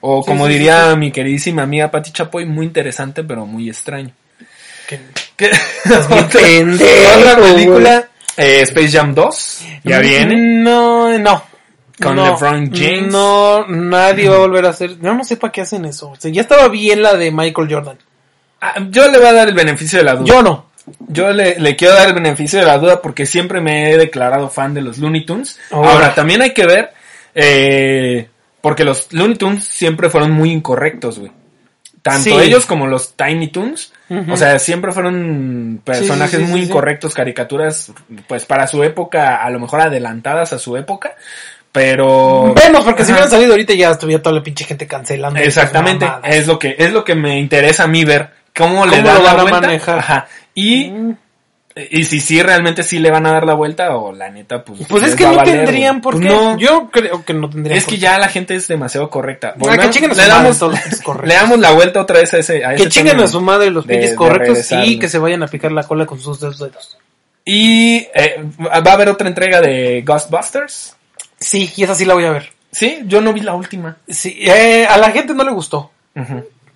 [0.00, 4.10] O como sí, sí, diría mi queridísima amiga Pati Chapoy, muy interesante pero muy extraño.
[4.86, 5.00] ¿Qué?
[5.36, 5.50] bien
[6.10, 10.36] Otra- pendejo, Otra película, eh, Space Jam 2, ya viene.
[10.36, 11.42] No, no.
[12.00, 13.12] Con no, LeBron James.
[13.12, 15.00] No, nadie va a volver a hacer.
[15.00, 16.10] Yo no sé para qué hacen eso.
[16.10, 17.98] O sea, ya estaba bien la de Michael Jordan.
[18.60, 20.26] Ah, yo le voy a dar el beneficio de la duda.
[20.26, 20.67] Yo no.
[21.08, 24.48] Yo le, le quiero dar el beneficio de la duda porque siempre me he declarado
[24.48, 25.58] fan de los Looney Tunes.
[25.70, 25.84] Oh.
[25.84, 26.92] Ahora, también hay que ver,
[27.34, 28.28] eh,
[28.60, 31.32] porque los Looney Tunes siempre fueron muy incorrectos, güey.
[32.02, 32.32] Tanto Sí.
[32.32, 33.92] ellos como los Tiny Toons.
[34.08, 34.32] Ujú.
[34.32, 37.92] O sea, siempre fueron personajes Sí, sí, sí, muy incorrectos, caricaturas,
[38.26, 41.16] pues para su época, a lo mejor adelantadas a su época.
[41.72, 42.54] Pero.
[42.54, 43.18] Vemos, porque si Ajá.
[43.20, 45.38] hubieran salido ahorita ya estuviera toda la pinche gente cancelando.
[45.38, 49.08] Exactamente, es lo que es lo que me interesa a mí ver cómo, le ¿Cómo
[49.08, 49.98] dan lo la van a manejar?
[49.98, 50.28] Ajá.
[50.60, 51.16] Y Mm.
[51.92, 54.80] y si sí realmente sí le van a dar la vuelta o la neta pues
[54.88, 56.02] Pues es que no valer, tendrían güey.
[56.02, 56.32] por Pues qué.
[56.32, 56.58] no.
[56.58, 58.02] Yo creo que no tendrían es por que qué.
[58.02, 59.50] ya la gente es demasiado correcta.
[59.50, 62.34] Ah, que Volvemos- chinguen a su le madre damos le damos la vuelta otra vez
[62.34, 64.84] a ese a Que ese chinguen a su madre los de- pinches de correctos regresarlo.
[64.86, 66.98] y que se vayan a picar la cola con sus dos dedos.
[67.44, 70.96] Y eh, va a haber otra entrega de Ghostbusters.
[71.38, 72.50] Sí, y esa sí la voy a ver.
[72.72, 73.96] Sí, yo no vi la última.
[74.08, 75.90] Sí, eh, a la gente no le gustó,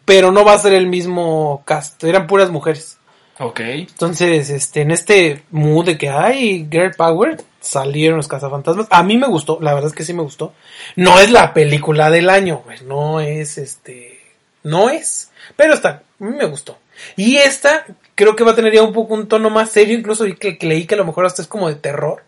[0.05, 2.03] pero no va a ser el mismo cast.
[2.05, 2.99] Eran puras mujeres.
[3.39, 3.61] Ok.
[3.61, 8.87] Entonces, este, en este mood de que hay Girl Power, salieron los cazafantasmas.
[8.91, 10.53] A mí me gustó, la verdad es que sí me gustó.
[10.97, 12.79] No es la película del año, güey.
[12.85, 14.21] No es este.
[14.63, 15.31] No es.
[15.57, 16.79] Pero está, a mí me gustó.
[17.17, 19.99] Y esta, creo que va a tener ya un poco un tono más serio.
[19.99, 22.23] Incluso que, que leí que a lo mejor hasta es como de terror.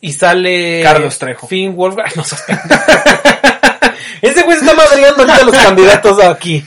[0.00, 0.82] Y sale.
[0.82, 1.46] Carlos Trejo.
[1.46, 2.06] Finn Wolfgang.
[2.12, 3.94] Ay, no pendejo.
[4.20, 6.64] Ese güey se está madreando ahorita a los candidatos aquí.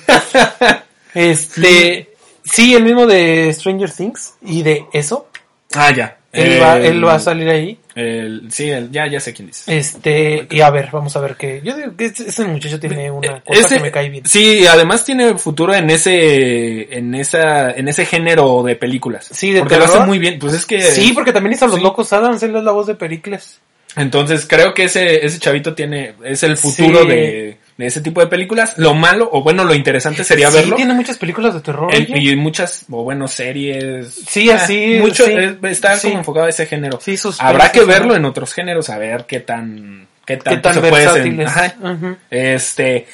[1.13, 2.06] Este.
[2.51, 5.27] Sí, el mismo de Stranger Things y de eso.
[5.73, 6.17] Ah, ya.
[6.33, 7.79] Él, va, él va a salir ahí.
[7.95, 9.75] el- sí, el- ya, ya sé quién dice.
[9.75, 11.61] Este, y a ver, vamos a ver qué.
[11.63, 14.23] Yo digo que ese, muchacho tiene una cosa Ese- que me cae bien.
[14.25, 19.27] Sí, además tiene futuro en ese, en esa, en ese género de películas.
[19.31, 20.37] Sí, de Porque lo hace muy bien.
[20.37, 20.79] Pues es que.
[20.81, 23.59] Sí, porque también hizo los locos Adams, él es la voz de Pericles.
[23.95, 27.07] Entonces creo que ese, ese chavito tiene, es el futuro Sí.
[27.07, 28.73] de, de ese tipo de películas.
[28.77, 30.75] Lo malo, o bueno, lo interesante sería sí, verlo.
[30.75, 31.91] tiene muchas películas de terror.
[31.93, 34.13] Y muchas, o bueno, series.
[34.27, 35.31] Sí, así, Ah, Mucho, sí.
[35.31, 36.07] eh, está Sí.
[36.07, 36.99] como enfocado a ese género.
[37.01, 40.61] Sí, suspenso, Habrá que verlo en otros géneros, a ver qué tan, qué Qué tanto
[40.61, 41.45] tan se puede.
[41.45, 41.75] Ajá.
[41.81, 42.17] Ujú.
[42.31, 43.05] Este,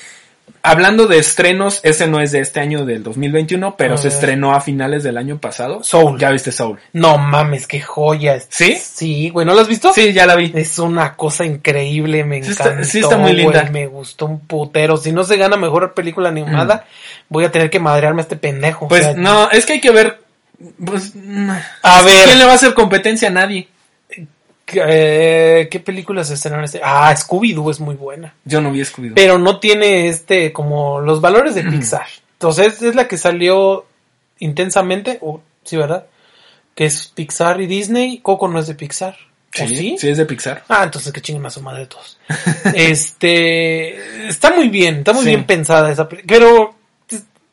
[0.63, 4.61] hablando de estrenos, ese no es de este año del 2021, pero se estrenó a
[4.61, 5.83] finales del año pasado.
[5.83, 6.17] Soul.
[6.17, 6.79] ¿Ya viste Soul?
[6.93, 8.39] No mames, qué joya.
[8.49, 8.75] ¿Sí?
[8.81, 9.91] Sí, güey, ¿no lo has visto?
[9.93, 10.51] Sí, ya la vi.
[10.55, 12.71] Es una cosa increíble, me Sí encantó.
[12.71, 13.61] está- sí está muy linda.
[13.61, 14.95] güey, me gustó un putero.
[14.97, 16.85] Si no se gana mejor película animada,
[17.29, 18.85] voy a tener que madrearme a este pendejo.
[18.85, 18.89] o Mm.
[18.89, 20.21] Pues sea, no, es que hay que ver.
[20.85, 21.49] Pues, mm,
[21.81, 22.23] A ver.
[22.25, 23.67] ¿Quién le va a hacer competencia a nadie?
[24.67, 26.81] Eh, ¿Qué películas estrenaron este?
[26.83, 28.33] Ah, Scooby-Doo es muy buena.
[28.45, 29.13] Yo no vi Scooby-Doo.
[29.15, 32.07] Pero no tiene este, como los valores de Pixar.
[32.33, 33.85] Entonces es la que salió
[34.39, 36.05] intensamente, o sí, ¿verdad?
[36.75, 38.19] Que es Pixar y Disney.
[38.19, 39.15] Coco no es de Pixar.
[39.61, 39.95] ¿O sí?
[39.99, 40.63] sí, es de Pixar.
[40.67, 42.17] Ah, entonces que chinguen a su madre todos.
[42.75, 45.29] este, está muy bien, está muy Sí.
[45.29, 46.33] bien pensada esa película.
[46.37, 46.75] Pero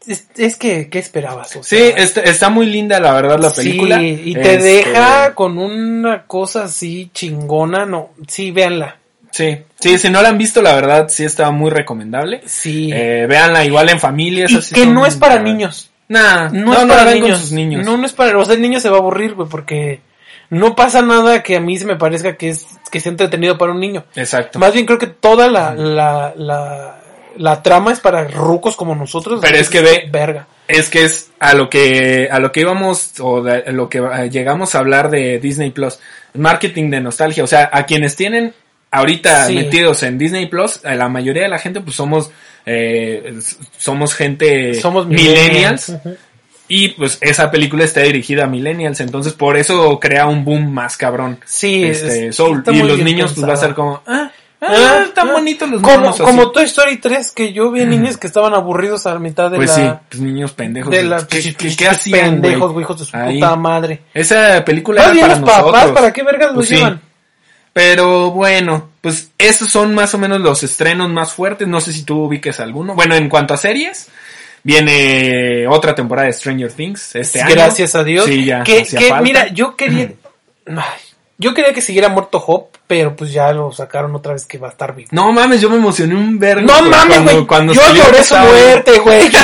[0.07, 1.55] es, es- que, ¿qué esperabas?
[1.57, 3.99] O Sí, está, está muy linda la verdad la película.
[3.99, 4.59] Sí, y te Este,
[4.93, 8.97] deja con una cosa así chingona, no, sí, véanla.
[9.33, 12.43] Sí, sí, si no la han visto, la verdad sí está muy recomendable.
[12.47, 12.91] Sí.
[12.93, 14.47] Eh, véanla igual en familia.
[14.49, 15.91] y sí que no es para niños.
[16.09, 17.39] Nah, No, no, es no para la ven niños.
[17.39, 17.85] con sus niños.
[17.85, 20.01] No, no es para, o sea, el niño se va a aburrir, güey, porque
[20.49, 23.71] no pasa nada que a mí se me parezca que es, que sea entretenido para
[23.71, 24.05] un niño.
[24.17, 24.59] Exacto.
[24.59, 27.00] Más bien creo que toda la, la, la,
[27.41, 29.41] la trama es para rucos como nosotros.
[29.43, 30.47] Pero es que ve- Verga.
[30.69, 34.01] Es que es a lo que a lo que íbamos o de, a lo que
[34.31, 35.99] llegamos a hablar de Disney Plus,
[36.35, 38.55] marketing de nostalgia, o sea, a quienes tienen
[38.93, 39.55] ahorita Sí.
[39.55, 42.31] metidos en Disney Plus, la mayoría de la gente pues somos
[42.67, 43.39] eh,
[43.79, 45.93] somos gente Somos millennials
[46.69, 50.97] y pues esa película está dirigida a millennials, entonces por eso crea un boom más
[50.97, 51.41] cabrón.
[51.47, 55.29] Sí, este es- Soul y los niños pues va a ser como ah, ah, están
[55.31, 55.33] ah.
[55.33, 56.23] bonitos los Como, monos así.
[56.23, 59.57] como Toy Story 3, que yo vi niños que estaban aburridos a la mitad de
[59.57, 60.01] pues sí, la...
[60.09, 60.91] pues niños pendejos.
[60.91, 62.41] de la ¿Qué, qué- pinches qué hacían, güey?
[62.53, 63.35] pendejos, güey, hijos de su Ahí.
[63.35, 64.03] puta madre.
[64.15, 65.91] Esa película era bien para los papás.
[65.93, 66.77] ¿para qué vergas los Pues sí.
[66.77, 67.01] llevan?
[67.73, 71.69] Pero bueno, pues estos son más o menos los estrenos más fuertes.
[71.69, 72.95] No sé si tú ubiques alguno.
[72.95, 74.09] Bueno, en cuanto a series,
[74.65, 77.55] viene otra temporada de Stranger Things este año.
[77.55, 78.27] Gracias a Dios.
[78.27, 78.63] Sí, ya.
[78.65, 78.85] Que,
[79.23, 80.13] mira, yo quería...
[80.67, 81.01] Ay,
[81.39, 84.67] yo quería que siguiera muerto Hop, pero pues ya lo sacaron otra vez que va
[84.67, 85.11] a estar vivo.
[85.13, 86.67] No mames, yo me emocioné un vergo.
[86.67, 87.47] No mames, güey.
[87.73, 89.31] Yo lloré su muerte, güey.
[89.31, 89.39] Yo,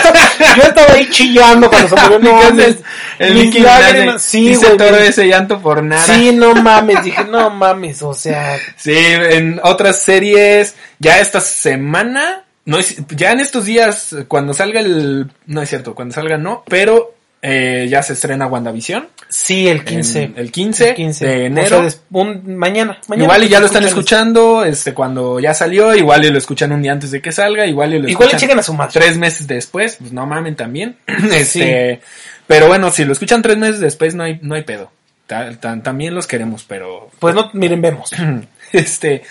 [0.57, 2.19] yo estaba ahí chillando cuando se murió.
[2.27, 2.79] No mames.
[3.21, 4.21] el, Mis lágrimas.
[4.21, 4.79] Sí, hice güey.
[4.79, 6.03] todo ese llanto por nada.
[6.03, 7.05] Sí, no mames.
[7.05, 8.03] Dije, no mames.
[8.03, 14.17] O sea, Sí, en otras series, ya esta semana, no es, ya en estos días,
[14.27, 19.09] cuando salga el, no es cierto, cuando salga no, pero eh, ya se estrena WandaVision.
[19.29, 20.23] sí, el 15.
[20.23, 21.81] en- el 15 de enero.
[21.87, 23.25] O sea, un- mañana, mañana.
[23.25, 26.73] igual y ya lo están Escuchan- escuchando, este, cuando ya salió, igual y lo escuchan
[26.73, 28.93] un día antes de que salga, igual y lo Igual escuchan a su madre.
[28.95, 30.97] tres meses después, pues no mamen también.
[31.33, 32.01] este,
[32.47, 34.91] pero bueno, si lo escuchan tres meses después, no hay, no hay pedo.
[35.27, 38.11] Ta- ta- también los queremos, pero Pues no, miren, vemos.
[38.73, 39.23] este,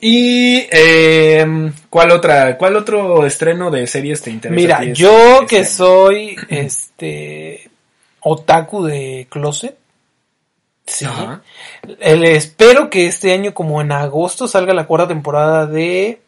[0.00, 4.54] Y eh, ¿cuál otra, cuál otro estreno de series te interesa?
[4.60, 7.70] Mira, este- yo este que soy este
[8.20, 9.76] otaku de closet.
[10.86, 11.04] Sí.
[11.04, 11.42] Ajá.
[12.00, 16.20] El- espero que este año, como en agosto, salga la cuarta temporada de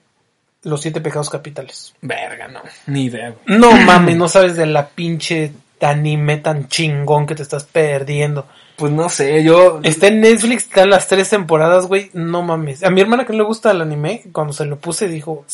[0.65, 1.95] Los Siete Pecados Capitales.
[2.03, 3.31] Verga, no, ni idea.
[3.31, 3.59] güey.
[3.59, 8.47] No mames, no sabes de la pinche anime tan chingón que te estás perdiendo.
[8.81, 12.11] Pues no sé, yo Está en Netflix, están las tres temporadas, güey.
[12.15, 12.83] No mames.
[12.83, 15.45] A mi hermana que no le gusta el anime, cuando se lo puse dijo,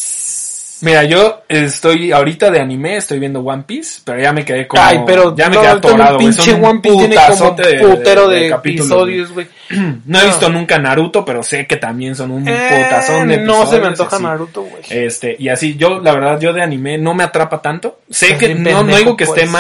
[0.83, 4.83] Mira, yo estoy ahorita de anime, estoy viendo One Piece, pero ya me quedé como
[4.83, 6.27] ay, pero ya me no, quedé atorado, güey.
[6.27, 9.47] pinche One Piece tiene como putero de, capítulos, episodios, güey.
[10.05, 10.27] No he No.
[10.29, 13.87] visto nunca Naruto, pero sé que también son un Eh, putazón de no se me
[13.87, 14.25] episodios, antoja así.
[14.25, 14.83] Naruto, güey.
[14.91, 18.01] Este, y así, yo, la verdad, yo de anime no me atrapa tanto.
[18.11, 19.51] Sé Estás que no, no digo que esté pues.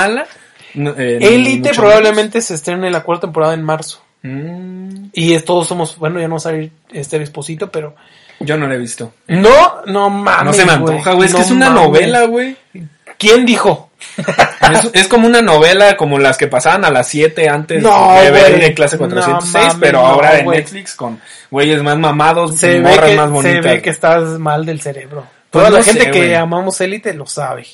[0.76, 0.94] Mala.
[0.94, 4.00] no, eh, probablemente se estrene la cuarta temporada en marzo.
[4.22, 7.94] Mm, Y es, todos somos, bueno, ya no va a salir este esposito, pero.
[8.40, 9.12] yo no la he visto.
[9.28, 10.44] No, no mames.
[10.44, 11.26] No se me antoja, güey.
[11.26, 11.82] Es No que es una mames.
[11.84, 12.56] novela, güey.
[13.18, 13.90] ¿Quién dijo?
[14.72, 18.30] Es, es como una novela como las que pasaban a las 7 antes No, de
[18.30, 20.58] ver de clase 406, No pero ahora güey.
[20.58, 23.64] Netflix con güeyes más mamados, Se ve, morras que, más se bonitas.
[23.64, 25.26] ve que estás mal del cerebro.
[25.56, 27.66] Pues Toda no la gente sé, que amamos Elite lo sabe.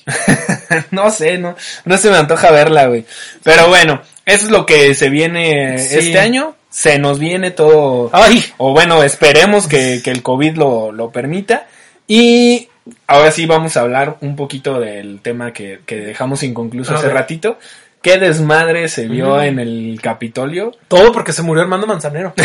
[0.90, 3.04] no sé, no, no se me antoja verla, güey.
[3.42, 5.98] Pero bueno, eso es lo que se viene Sí.
[5.98, 6.54] este año.
[6.70, 11.66] Se nos viene todo, Ay, o bueno, esperemos que, que el COVID lo, lo permita.
[12.06, 12.68] Y
[13.06, 17.08] ahora sí vamos a hablar un poquito del tema que, que dejamos inconcluso A hace
[17.08, 17.16] ver.
[17.16, 17.58] ratito.
[18.02, 19.40] ¿Qué desmadre se vio Mm.
[19.42, 20.72] en el Capitolio?
[20.88, 22.34] todo porque se murió Armando Manzanero.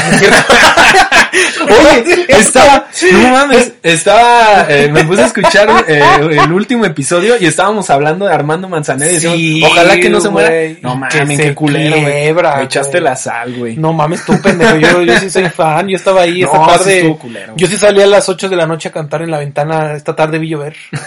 [1.68, 6.02] Oye, estaba, no mames, estaba, eh, me puse a escuchar eh,
[6.44, 10.22] el último episodio y estábamos hablando de Armando Manzanero y decíamos, Sí, ojalá que no
[10.22, 10.50] se muera.
[10.82, 12.34] No mames, qué culero, güey.
[12.34, 13.76] Me echaste la sal, güey.
[13.76, 14.78] No mames, tú pendejo.
[14.78, 15.88] Yo, yo sí soy fan.
[15.90, 17.18] Yo estaba ahí esta No, tarde.
[17.20, 19.94] culero, yo sí salí a las 8 de la noche a cantar en la ventana.
[19.94, 20.76] Esta tarde vi llover.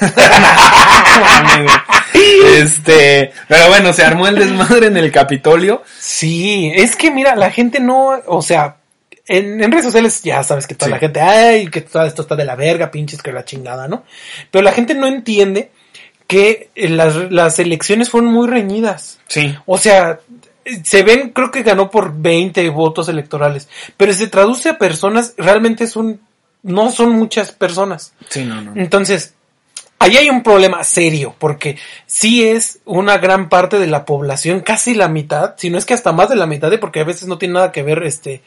[2.59, 5.83] Este, pero bueno, se armó el desmadre en el Capitolio.
[5.99, 8.77] Sí, es que mira, la gente no, o sea,
[9.27, 10.93] en, en redes sociales ya sabes que toda Sí.
[10.93, 14.05] la gente, ay, que todo esto está de la verga, pinches que la chingada, ¿no?
[14.51, 15.71] Pero la gente no entiende
[16.27, 19.19] que las, las elecciones fueron muy reñidas.
[19.29, 19.55] Sí.
[19.67, 20.21] O sea,
[20.85, 25.87] se ven, creo que ganó por 20 votos electorales, pero se traduce a personas, realmente
[25.87, 26.21] son,
[26.63, 28.13] no son muchas personas.
[28.29, 28.73] Sí, no, no.
[28.77, 29.35] Entonces,
[30.01, 34.95] ahí hay un problema serio, porque sí es una gran parte de la población, casi
[34.95, 37.39] la mitad, si no es que hasta más de la mitad, porque a veces no
[37.39, 38.43] tiene nada que ver este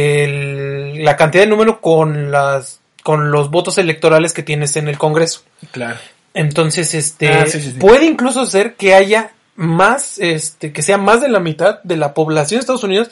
[0.00, 4.98] el- la cantidad de número con las con los votos electorales que tienes en el
[4.98, 5.42] Congreso.
[5.70, 5.96] Claro.
[6.34, 7.78] Entonces, este Ah, sí, sí, sí.
[7.78, 12.12] puede incluso ser que haya más, este, que sea más de la mitad de la
[12.14, 13.10] población de Estados Unidos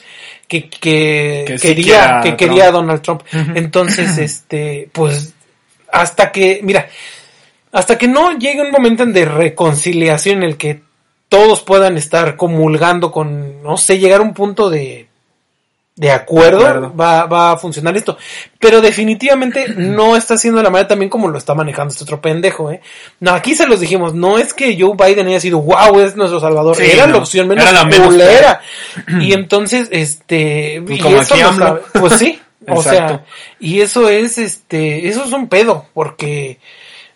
[0.49, 2.37] que, que, Que sí quería, que Trump.
[2.37, 3.21] quería a Donald Trump.
[3.55, 5.33] Entonces, este, pues,
[5.91, 6.89] hasta que, mira,
[7.75, 10.81] hasta que no llegue un momento de reconciliación en el que
[11.27, 15.09] todos puedan estar comulgando con, no sé, llegar a un punto de,
[15.97, 16.95] de acuerdo, De acuerdo.
[16.95, 18.17] Va, va a funcionar esto.
[18.59, 22.71] Pero definitivamente no está de la manera también como lo está manejando este otro pendejo,
[22.71, 22.79] ¿eh?
[23.19, 26.39] No, aquí se los dijimos, no es que Joe Biden haya sido, wow, es nuestro
[26.39, 26.77] salvador.
[26.77, 28.61] Sí, era la opción menos Era la menos culera.
[29.19, 31.41] y entonces, este, Pues y como aquí
[31.99, 32.39] pues sí.
[32.69, 33.25] O sea, Exacto.
[33.59, 36.57] y eso es, este, eso es un pedo, porque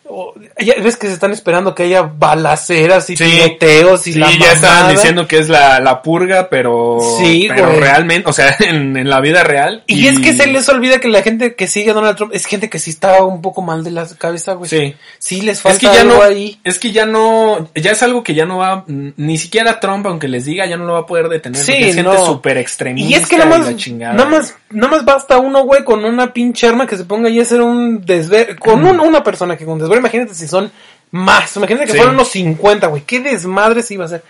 [0.09, 3.23] o- ya ves que se están esperando que haya balaceras y Sí.
[3.25, 4.91] tiroteos y Sí, la ya estaban mamada.
[4.93, 7.79] diciendo que es la, la purga, pero, Sí, pero güey.
[7.79, 9.83] realmente, o sea, en, en la vida real.
[9.87, 12.45] Y, es que se les olvida que la gente que sigue a Donald Trump es
[12.45, 14.69] gente que sí está un poco mal de la cabeza, güey.
[14.69, 14.95] Sí.
[15.19, 16.59] Sí les falta Es que ya algo no, ahí.
[16.63, 20.27] es que ya no, ya es algo que ya no va, ni siquiera Trump, aunque
[20.27, 21.61] les diga, ya no lo va a poder detener.
[21.61, 23.09] Sí, es gente súper extremista.
[23.09, 26.67] Y es que nada más, nada más, nada más basta uno, güey, con una pinche
[26.67, 29.99] arma que se ponga a hacer un desver, con un- una persona que con desver,
[29.99, 30.71] imagínate si son
[31.12, 31.97] más, imagínate que Sí.
[31.97, 34.23] fueron unos 50, güey, qué desmadre se iba a hacer.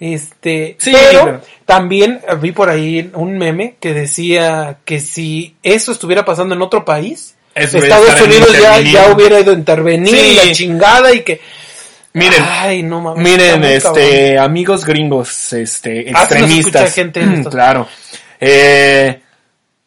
[0.00, 6.24] Este, Sí, pero, también vi por ahí un meme que decía que si eso estuviera
[6.24, 10.20] pasando en otro país, Eso Estados Unidos ya, ya hubiera ido a intervenir Sí.
[10.20, 11.40] y la chingada y que,
[12.14, 13.22] Miren, ay, no mames.
[13.22, 16.94] Miren, este, amigos gringos, este, Ah, extremistas.
[16.94, 17.86] gente claro.
[18.40, 19.27] Eh, mm,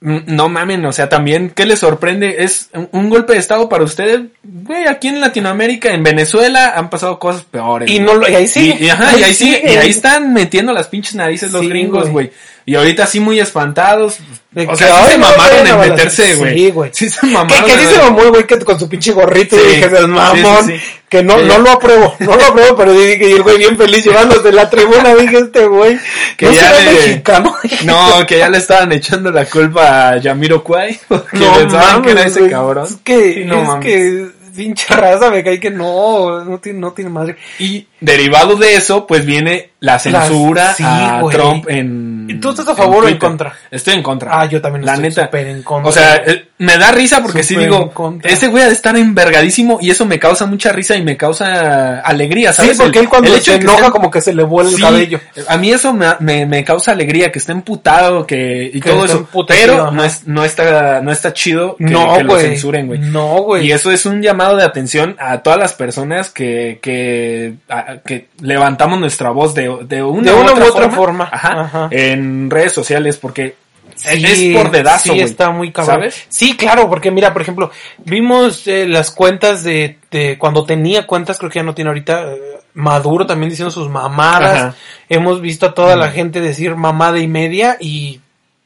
[0.02, 2.44] no mamen, o sea, también, ¿qué les sorprende?
[2.44, 4.22] ¿Es un, golpe de estado para ustedes?
[4.44, 7.88] Güey, aquí en Latinoamérica, en Venezuela, han pasado cosas peores.
[7.90, 8.78] Y no lo- y ahí sigue.
[8.80, 9.74] Y, y ajá, y ahí Ahí sigue, sigue.
[9.74, 12.32] y ahí están metiendo las pinches narices los Sí, gringos, güey.
[12.66, 14.18] Y ahorita sí muy espantados.
[14.52, 16.54] De o que, sea, sí se mamaron en meterse, güey.
[16.58, 16.92] Sí, güey.
[16.94, 17.66] Sí se Que, mamaron.
[17.66, 19.62] que en- dice mamón, güey, que con su pinche gorrito Sí.
[19.66, 20.84] y dije, "Es mamón, Sí, sí, sí.
[21.10, 21.46] que no, Sí.
[21.46, 24.70] no lo apruebo, no lo apruebo, pero dije, y el güey bien feliz llevándose la
[24.70, 25.98] tribuna, dije, este güey,
[26.38, 27.56] Que no ya le- mexicano.
[27.86, 31.00] No, que ya le estaban echando la culpa a Yamiro Kwai.
[31.08, 32.52] Porque No pensaban que era mames, ese güey.
[32.52, 32.86] cabrón.
[32.86, 33.86] Es que, Sí, no es mames.
[33.86, 37.38] que, pinche raza, me cae que no, no tiene, no tiene madre.
[37.58, 41.22] Y derivado de eso, pues viene la censura sí, a.
[41.32, 42.28] Trump en.
[42.30, 43.54] ¿Y tú estás a favor o en contra?
[43.70, 44.30] Estoy en contra.
[44.40, 45.26] Ah, yo también La estoy neta.
[45.26, 45.90] súper en contra.
[45.90, 47.92] O sea, eh, me da risa porque sí digo,
[48.24, 52.00] ese güey ha de estar envergadísimo y eso me causa mucha risa y me causa
[52.02, 52.78] alegría, Sí, ¿sabes?
[52.78, 54.82] porque El- él cuando el hecho se enoja como que se le vuela el Sí,
[54.84, 55.20] cabello.
[55.48, 59.04] A mí eso me, me, me causa alegría, que esté emputado, que, y Que todo
[59.06, 59.28] eso.
[59.48, 59.92] Pero ajá.
[59.92, 63.00] no, es, no está, no está chido que, no, que lo censuren, güey.
[63.00, 63.66] No, güey.
[63.66, 68.28] Y eso es un llamado de atención a todas las personas que, que, a- que
[68.42, 71.30] levantamos nuestra voz de, de una, De u otra u otra forma, forma.
[71.32, 71.88] Ajá, Ajá.
[71.92, 73.56] en redes sociales, porque
[73.96, 75.96] Sí, es por dedazo, Sí, está muy cabrón.
[75.98, 76.26] ¿Sabes?
[76.30, 81.38] Sí, claro, porque mira, por ejemplo, vimos eh, las cuentas de, de cuando tenía cuentas,
[81.38, 82.42] creo que ya no tiene ahorita, eh,
[82.74, 84.56] Maduro también diciendo sus mamadas.
[84.56, 84.76] Ajá.
[85.10, 88.22] Hemos visto a toda la gente decir mamada y media y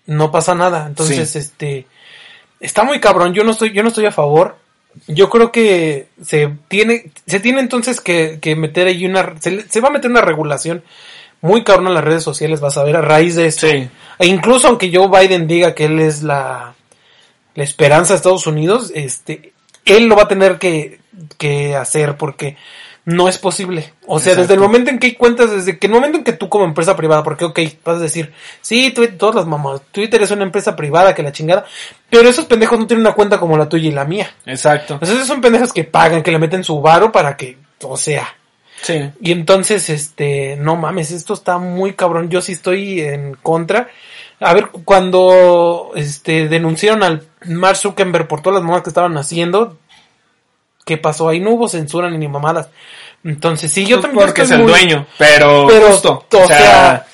[0.06, 0.86] no pasa nada.
[0.88, 1.40] Entonces, Sí.
[1.40, 1.88] este,
[2.60, 3.34] está muy cabrón.
[3.34, 4.58] Yo no estoy, yo no estoy a favor.
[5.08, 9.82] Yo creo que se tiene, se tiene entonces que, que meter ahí una, se, se
[9.82, 10.84] va a meter una regulación
[11.42, 13.68] muy cabrón en las redes sociales, vas a ver, a raíz de esto.
[13.68, 13.90] Sí.
[14.20, 16.74] E incluso aunque Joe Biden diga que él es la,
[17.54, 19.54] la esperanza de Estados Unidos, este,
[19.86, 21.00] él lo va a tener que,
[21.38, 22.58] que hacer porque
[23.06, 23.94] no es posible.
[24.08, 24.42] O sea, Exacto.
[24.42, 26.66] desde el momento en que hay cuentas, desde que el momento en que tú como
[26.66, 30.76] empresa privada, porque ok, vas a decir, sí, todas las mamás, Twitter es una empresa
[30.76, 31.66] privada que la chingada,
[32.10, 34.30] pero esos pendejos no tienen una cuenta como la tuya y la mía.
[34.46, 34.96] Exacto.
[34.96, 38.28] Entonces esos son pendejos que pagan, que le meten su varo para que, o sea,
[38.82, 39.10] Sí.
[39.22, 42.30] y entonces, este, no mames, esto está muy cabrón.
[42.30, 43.88] Yo sí estoy en contra.
[44.40, 49.78] A ver, cuando, este, denunciaron al Mark Zuckerberg por todas las mamadas que estaban haciendo,
[50.86, 51.28] ¿qué pasó?
[51.28, 52.70] Ahí no hubo censura ni mamadas.
[53.24, 56.26] Entonces, sí, yo Pues también porque es estoy el muy- dueño, pero, Pero, justo.
[56.32, 57.06] o sea,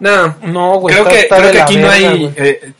[0.00, 0.36] no.
[0.42, 0.94] No, güey.
[0.96, 2.72] creo está- que, está creo que aquí no hay, eh,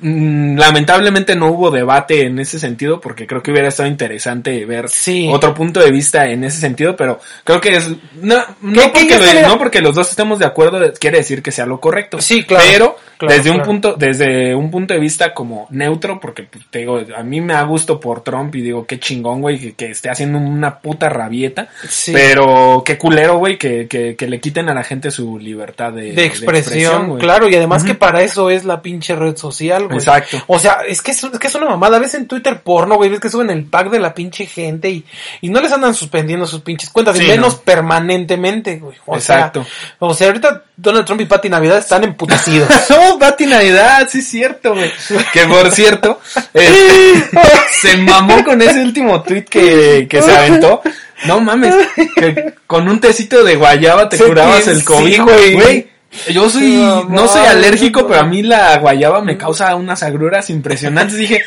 [0.00, 4.88] mm, lamentablemente no hubo debate en ese sentido, porque creo que hubiera estado interesante ver
[4.88, 5.28] Sí.
[5.32, 7.88] otro punto de vista en ese sentido, pero creo que es,
[8.22, 11.42] no, no, Que- que porque, lo- no porque los dos estemos de acuerdo quiere decir
[11.42, 12.20] que sea lo correcto.
[12.20, 16.44] Sí, claro, Pero claro, desde un punto, desde un punto de vista como neutro, porque
[16.44, 19.58] pues, te digo, a mí me da gusto por Trump y digo, qué chingón, güey,
[19.58, 21.68] que, que esté haciendo una puta rabieta.
[21.88, 22.12] Sí.
[22.12, 26.12] Pero qué culero, güey, que, que, que le quiten a la gente su libertad de,
[26.12, 29.98] de expresión, claro, y además que para eso es la pinche red social, güey.
[29.98, 30.42] Exacto.
[30.46, 33.10] O sea, es que es, es que es una mamada, ves en Twitter porno, güey,
[33.10, 35.04] ves que suben el pack de la pinche gente y,
[35.40, 37.60] y no les andan suspendiendo sus pinches cuentas, Sí, y menos no.
[37.62, 38.96] permanentemente, güey.
[39.06, 39.62] O Exacto.
[39.64, 42.68] Sea, o sea, ahorita Donald Trump y Patty Navidad están emputecidos.
[43.10, 44.90] No, Pati Navidad, sí es cierto, güey.
[45.32, 46.20] Que por cierto,
[46.52, 47.40] este,
[47.80, 50.82] se mamó con ese último tweet que, que se aventó.
[51.26, 51.74] No mames,
[52.16, 55.93] que con un tecito de guayaba te curabas el COVID, güey.
[56.30, 58.06] Yo soy, No, no soy alérgico, no.
[58.08, 61.16] pero a mí la guayaba me causa unas agruras impresionantes.
[61.16, 61.42] Dije,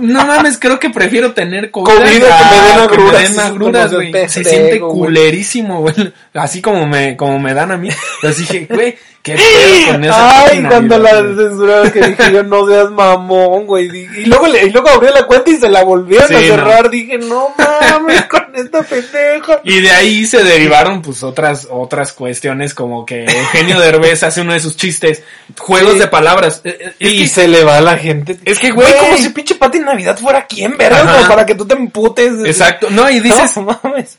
[0.00, 3.02] no mames, creo que prefiero tener COVID, COVID a que me den a que me
[3.04, 3.30] agruras.
[3.30, 4.28] den agruras, Como güey.
[4.28, 6.12] Se siente culerísimo, güey.
[6.34, 7.88] Así como me, como me dan a mí.
[8.16, 12.66] Entonces dije, güey, qué pedo con esa Ay, cuando la censuraron que dije yo no
[12.66, 13.86] seas mamón, güey.
[13.86, 16.46] Y luego, y luego abrió la cuenta y se la volvieron Sí, a no.
[16.46, 16.90] cerrar.
[16.90, 19.60] Dije, no mames con esta pendeja.
[19.64, 24.52] Y de ahí se derivaron pues otras otras cuestiones como que Eugenio Derbez hace uno
[24.52, 25.22] de sus chistes,
[25.58, 25.98] juegos Sí.
[26.00, 26.60] de palabras.
[26.64, 28.38] Eh, eh, y se le va a la gente.
[28.44, 31.14] Es que, güey, como si pinche Pati Navidad fuera quien, ¿verdad?
[31.16, 32.32] Como para que tú te emputes.
[32.44, 32.88] Exacto.
[32.90, 34.18] No, y dices, No mames.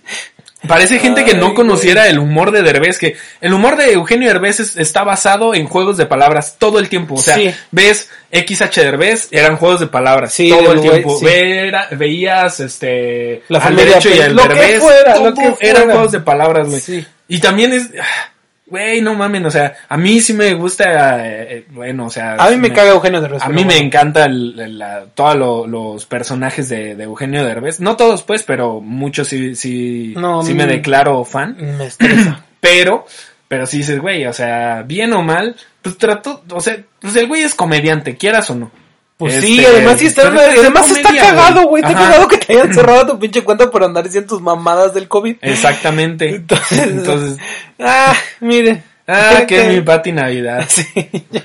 [0.67, 4.59] Parece gente que no conociera el humor de Derbez, que el humor de Eugenio Derbez
[4.59, 7.15] es- está basado en juegos de palabras todo el tiempo.
[7.15, 7.53] O sea, Sí.
[7.71, 11.17] ves XH Derbez, eran juegos de palabras Sí, todo el tiempo.
[11.19, 11.25] sí.
[11.25, 16.67] Vera- veías este La al derecho y al Derbez, fuera, todo eran juegos de palabras,
[16.69, 16.81] güey.
[16.81, 17.05] Sí.
[17.27, 18.29] Y también es, ah,
[18.73, 22.37] güey, no mamen, o sea, a mí sí me gusta, eh, eh, bueno, o sea.
[22.37, 25.67] A mí me caga Eugenio de A mí me encanta el, el- la- todos lo-
[25.67, 27.79] los personajes de, de Eugenio Derbez.
[27.79, 31.55] No todos, pues, pero muchos sí, sí, No, sí me me- declaro fan.
[31.59, 32.43] Me estresa.
[32.59, 33.05] Pero,
[33.47, 37.27] pero sí dices, güey, o sea, bien o mal, pues trató, o sea, pues el
[37.27, 38.71] güey es comediante, quieras o no.
[39.17, 41.83] Pues Este, sí, además sí está, además está comedia, cagado, güey.
[41.83, 45.07] Está cagado que te hayan cerrado tu pinche cuenta por andar diciendo tus mamadas del
[45.07, 45.35] COVID.
[45.41, 46.29] Exactamente.
[46.29, 47.37] Entonces, Entonces,
[47.79, 50.63] ah, miren, Ah, ¿Qué- que es mi Pati Navidad.
[50.69, 50.85] Sí,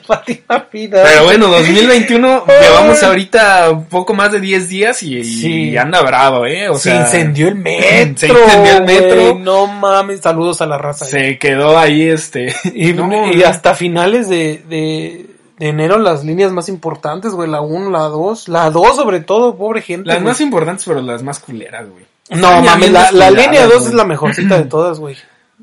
[0.07, 1.03] Pati Navidad.
[1.05, 2.55] Pero bueno, 2021, Ay.
[2.63, 5.77] llevamos ahorita un poco más de 10 días y, y Sí.
[5.77, 6.69] anda bravo, ¿eh?
[6.69, 8.17] O se sea, incendió el metro.
[8.17, 9.21] se incendió el metro.
[9.33, 11.05] güey, No mames, saludos a la raza.
[11.05, 12.55] Se quedó ahí este.
[12.75, 15.27] Y, no, y hasta finales de, de,
[15.59, 19.57] de enero las líneas más importantes, güey, la 1, la 2, la 2 sobre todo,
[19.57, 20.07] pobre gente.
[20.07, 20.27] Las güey.
[20.27, 22.05] más importantes, pero las más culeras, güey.
[22.31, 23.87] No mames, la, la línea 2 güey.
[23.89, 25.17] es la mejorcita de todas, güey.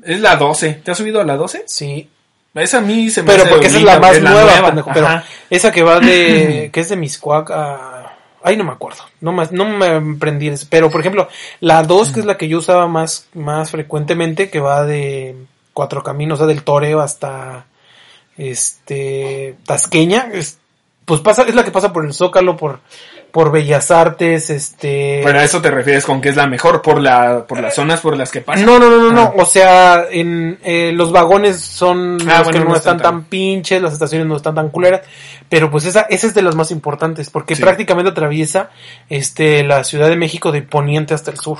[0.04, 0.82] Es la 12.
[0.84, 1.64] ¿Te has subido a la 12?
[1.66, 2.10] Sí.
[2.54, 4.90] Esa a mí se me Pero hace porque esa es la más nueva, pendejo.
[4.92, 5.24] Pero Ajá.
[5.50, 9.02] esa que va de, que es de Miscuac a, ay, no me acuerdo.
[9.20, 10.50] No me, no me prendí.
[10.70, 11.28] Pero, por ejemplo,
[11.60, 15.36] la 2, que es la que yo usaba más, más frecuentemente, que va de
[15.74, 17.66] Cuatro Caminos, o sea, del Toreo hasta,
[18.38, 20.58] este, Tasqueña, es,
[21.04, 22.80] pues pasa, es la que pasa por el Zócalo, por,
[23.30, 25.20] por Bellas Artes, este...
[25.24, 28.00] Pero a eso te refieres con que es la mejor por la por las zonas
[28.00, 28.64] por las que pasa.
[28.64, 29.22] No, no, no, no, no.
[29.22, 29.34] Ah.
[29.36, 33.24] O sea, en eh, los vagones son Ah, los bueno, que no, no están tan
[33.24, 35.02] pinches, las estaciones no están tan culeras.
[35.48, 37.62] Pero pues esa, esa es de las más importantes, porque Sí.
[37.62, 38.70] prácticamente atraviesa
[39.08, 41.58] este la Ciudad de México de poniente hasta el sur.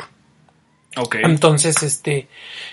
[0.96, 1.16] Ok.
[1.24, 2.26] Entonces, este,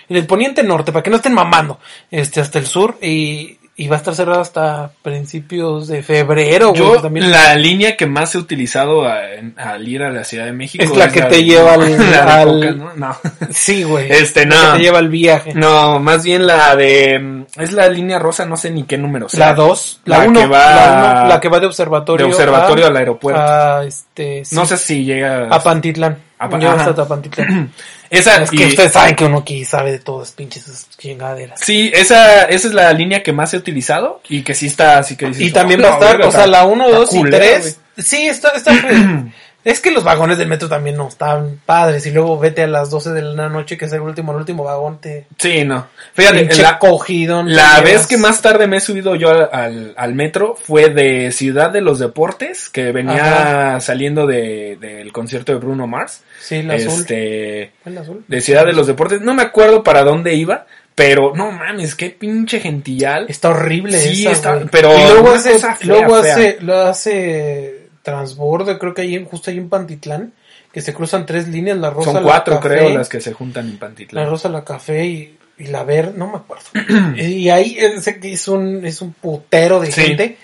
[0.08, 1.78] del poniente norte, para que no estén mamando,
[2.10, 6.80] este, hasta el sur, y, y va a estar cerrada hasta principios de febrero, güey.
[6.80, 7.28] Yo, también.
[7.30, 10.84] la línea que más he utilizado a- en- al ir a la Ciudad de México
[10.84, 12.92] Es la que te lleva al- la al- Coca, ¿no?
[12.94, 13.16] No.
[13.50, 14.12] Sí, güey.
[14.12, 14.72] Este, La no.
[14.72, 15.54] que te lleva el viaje.
[15.54, 17.18] No, más bien la de.
[17.18, 19.46] mm, Es la línea rosa, no sé ni qué número sea.
[19.48, 22.32] La 2, la La 1, que va- la, uno, la que va de observatorio, De
[22.32, 23.40] observatorio a, al aeropuerto.
[23.42, 25.48] a, este, sí, no sé si llega.
[25.48, 26.16] a Pantitlán.
[26.38, 26.90] A ajá.
[26.90, 27.72] hasta Pantitlán.
[28.10, 31.60] Esa, es que y- ustedes saben que uno aquí sabe de todas pinches chingaderas.
[31.60, 35.16] Sí, esa, esa es la línea que más he utilizado y que sí está así
[35.16, 37.18] que dices, Y también "Oh, va a estar, o sea, la 1, está 2 y
[37.18, 37.80] culera, 3.
[37.98, 38.72] Sí, está, está
[39.64, 42.06] Es que los vagones del metro también no están padres.
[42.06, 44.62] Y luego vete a las 12 de la noche, que es el último, el último
[44.64, 45.00] vagón.
[45.00, 45.26] Te.
[45.38, 45.86] Sí, no.
[46.12, 47.42] Fíjate, la, cogido.
[47.42, 48.06] no la vez llevas.
[48.06, 51.80] que más tarde me he subido yo al, al, al metro fue de Ciudad de
[51.80, 56.22] los Deportes, que venía saliendo de, del concierto de Bruno Mars.
[56.40, 57.00] Sí, el azul.
[57.00, 58.24] Este, El azul.
[58.28, 59.22] de Ciudad de los Deportes.
[59.22, 63.26] No me acuerdo para dónde iba, pero no mames, qué pinche gentillal.
[63.28, 66.34] Está horrible Sí, esa, está- pero y luego hace, fea, luego fea.
[66.34, 70.32] hace, lo hace transbordo, creo que ahí justo ahí en Pantitlán,
[70.72, 73.32] que se cruzan tres líneas, la rosa, Son la cuatro, café, creo, las que se
[73.32, 74.28] juntan en la Pantitlán.
[74.30, 76.64] rosa, la café y, y la verde, no me acuerdo.
[77.16, 80.02] y ahí ese que es un, es un putero de Sí.
[80.02, 80.36] gente.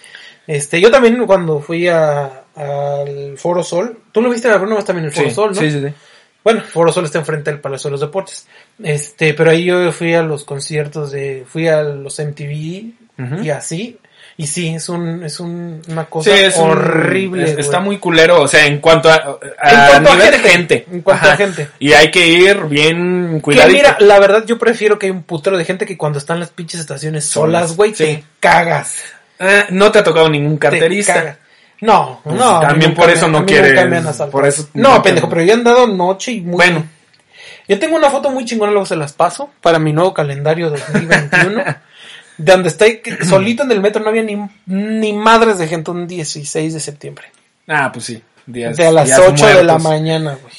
[0.46, 5.04] Este, yo también cuando fui a, al Foro Sol, tú lo viste, Bruno, vas también
[5.04, 5.60] en el Foro Sí, Sol, ¿no?
[5.60, 5.94] sí, sí, sí.
[6.42, 8.48] Bueno, Foro Sol está enfrente del Palacio de los Deportes.
[8.82, 13.42] Este, pero ahí yo fui a los conciertos de, fui a los MTV Ujú.
[13.44, 13.98] y así.
[14.42, 17.44] Y sí, es un, es un, una cosa Sí, es un- horrible.
[17.44, 19.14] es- está muy culero, o sea, en cuanto a,
[19.60, 20.86] a En cuanto a nivel gente, gente.
[20.90, 21.68] en cuanto a gente.
[21.78, 23.76] Y hay que ir bien Que cuidadito.
[23.76, 26.48] mira, la verdad yo prefiero que hay un putero de gente que cuando están las
[26.50, 28.04] pinches estaciones solas, güey, sí.
[28.04, 28.94] te cagas.
[29.38, 31.36] Ah, no te ha tocado ningún Te carterista.
[31.82, 32.60] No, Pues no.
[32.60, 33.72] también por eso no quieres-
[34.30, 36.54] por eso no, nunca- pendejo, pero ya han dado noche y muy...
[36.54, 36.86] Bueno.
[37.68, 41.62] Yo tengo una foto muy chingona, luego se las paso, para mi nuevo calendario 2021.
[42.40, 44.36] De donde que solito en el metro, no había ni,
[44.66, 47.26] ni madres de gente un 16 de septiembre.
[47.68, 48.22] Ah, pues sí.
[48.46, 50.54] Días, de a las días 8 de la mañana, güey.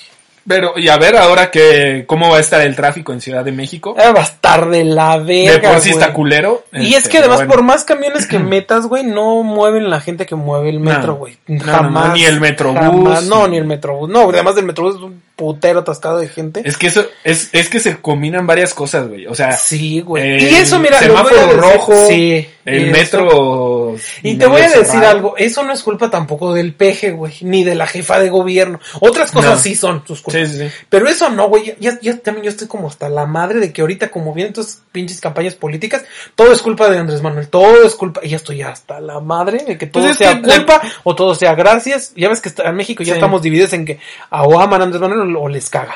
[0.47, 3.51] Pero, y a ver ahora que, cómo va a estar el tráfico en Ciudad de
[3.51, 3.95] México.
[3.97, 6.65] Ah, va a estar de la verga, de por sí está culero.
[6.73, 7.53] Y Este, es que además, bueno.
[7.53, 11.38] por más camiones que metas, güey, no mueven la gente que mueve el metro, güey.
[11.47, 12.13] No, no, no, Jamás.
[12.13, 12.79] ni el Metrobús.
[12.79, 13.23] jamás.
[13.25, 14.09] No, ni el metrobús.
[14.09, 16.61] No, además del metrobús es un putero atascado de gente.
[16.63, 19.25] Es que eso, es, es que se combinan varias cosas, güey.
[19.25, 20.35] O sea, Sí, güey.
[20.35, 22.47] el y eso, mira, semáforo rojo, Sí.
[22.63, 23.95] el metro.
[24.21, 25.09] Y te voy a decir cerrado.
[25.09, 28.79] algo, eso no es culpa tampoco del peje, güey, ni de la jefa de gobierno.
[28.99, 29.57] Otras cosas No.
[29.57, 30.47] sí son sus culpas.
[30.47, 30.73] Sí, sí, sí.
[30.89, 31.75] Pero eso no, güey.
[31.79, 34.81] Ya, ya también yo estoy como hasta la madre de que ahorita, como vienen estas
[34.91, 36.03] pinches campañas políticas,
[36.35, 38.21] todo es culpa de Andrés Manuel, todo es culpa.
[38.23, 40.81] Y ya estoy hasta la madre de que todo Pues es sea que la- culpa
[41.03, 42.13] o todo sea gracias.
[42.15, 44.83] Ya ves que está- en México ya estamos divididos en que a o aman a
[44.83, 45.95] Andrés Manuel o les caga.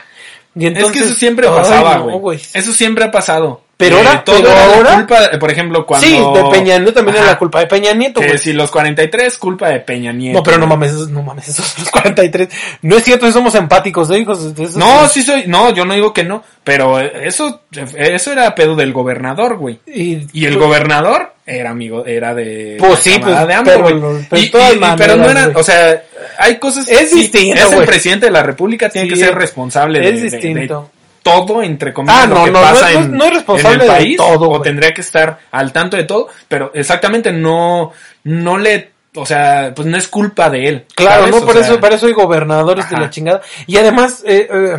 [0.58, 2.40] Y entonces, es que eso siempre pasaba, no, güey.
[2.54, 3.62] Eso siempre ha pasado.
[3.78, 6.08] Pero Eh, ahora- todo pero era la ahora- culpa, de- por ejemplo, cuando.
[6.08, 7.26] Sí, de Peña Nieto también Ajá.
[7.26, 8.40] es la culpa de Peña Nieto, Que güey.
[8.40, 10.40] si los 43, culpa de Peña Nieto.
[10.40, 12.48] No, pero no mames, esos, no mames, esos los 43.
[12.84, 14.40] No es cierto, somos empáticos, ¿no, hijos?
[14.58, 17.64] Esos- No, sí soy, no, yo no digo que no, pero eso,
[17.98, 19.82] eso era pedo del gobernador, güey.
[19.86, 22.76] Y, Y el gobernador era amigo, era de.
[22.80, 24.00] Pues sí, pues, de AMLO, pero güey.
[24.00, 24.46] lo- pero Y-
[24.80, 26.02] de pero no era, o sea,
[26.40, 26.88] hay cosas.
[26.88, 30.10] Es sí, distinto, Es el presidente de la república, tiene Sí, que ser responsable de,
[30.10, 30.90] es de- de distinto.
[31.22, 33.82] todo, entre comillas, Ah, lo no, que no, pasa no en, no es responsable en
[33.82, 37.92] el de país, todo, o tendría que estar al tanto de todo, pero exactamente no,
[38.24, 40.86] no le, o sea, pues no es culpa de él.
[40.96, 41.32] Claro, ¿sabes?
[41.36, 43.42] no, O por sea, eso, para eso hay gobernadores de la chingada.
[43.68, 44.78] Y además, eh, eh,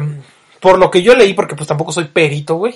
[0.61, 2.75] por lo que yo leí, porque pues tampoco soy perito, güey,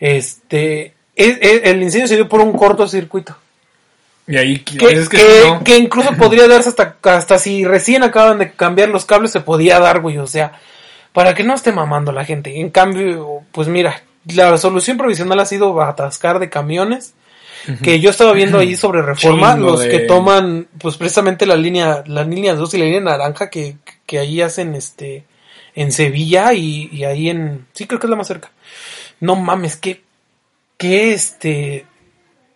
[0.00, 3.36] este, el incendio se dio por un cortocircuito.
[4.26, 5.64] Y ahí Que, es que, que- no.
[5.64, 9.78] que incluso podría darse hasta, hasta si recién acaban de cambiar los cables, se podía
[9.80, 10.18] dar, güey.
[10.18, 10.52] O sea,
[11.12, 12.60] para que no esté mamando la gente.
[12.60, 17.14] En cambio, pues mira, la solución provisional ha sido atascar de camiones.
[17.80, 21.54] Que yo estaba viendo ahí sobre reforma, Chingo los de- que toman, pues precisamente la
[21.56, 25.24] línea, la línea 2 y la línea naranja que, que ahí hacen este,
[25.76, 28.50] en Sevilla y, y ahí en, sí creo que es la más cerca.
[29.20, 30.02] No mames, qué,
[30.82, 31.86] qué este,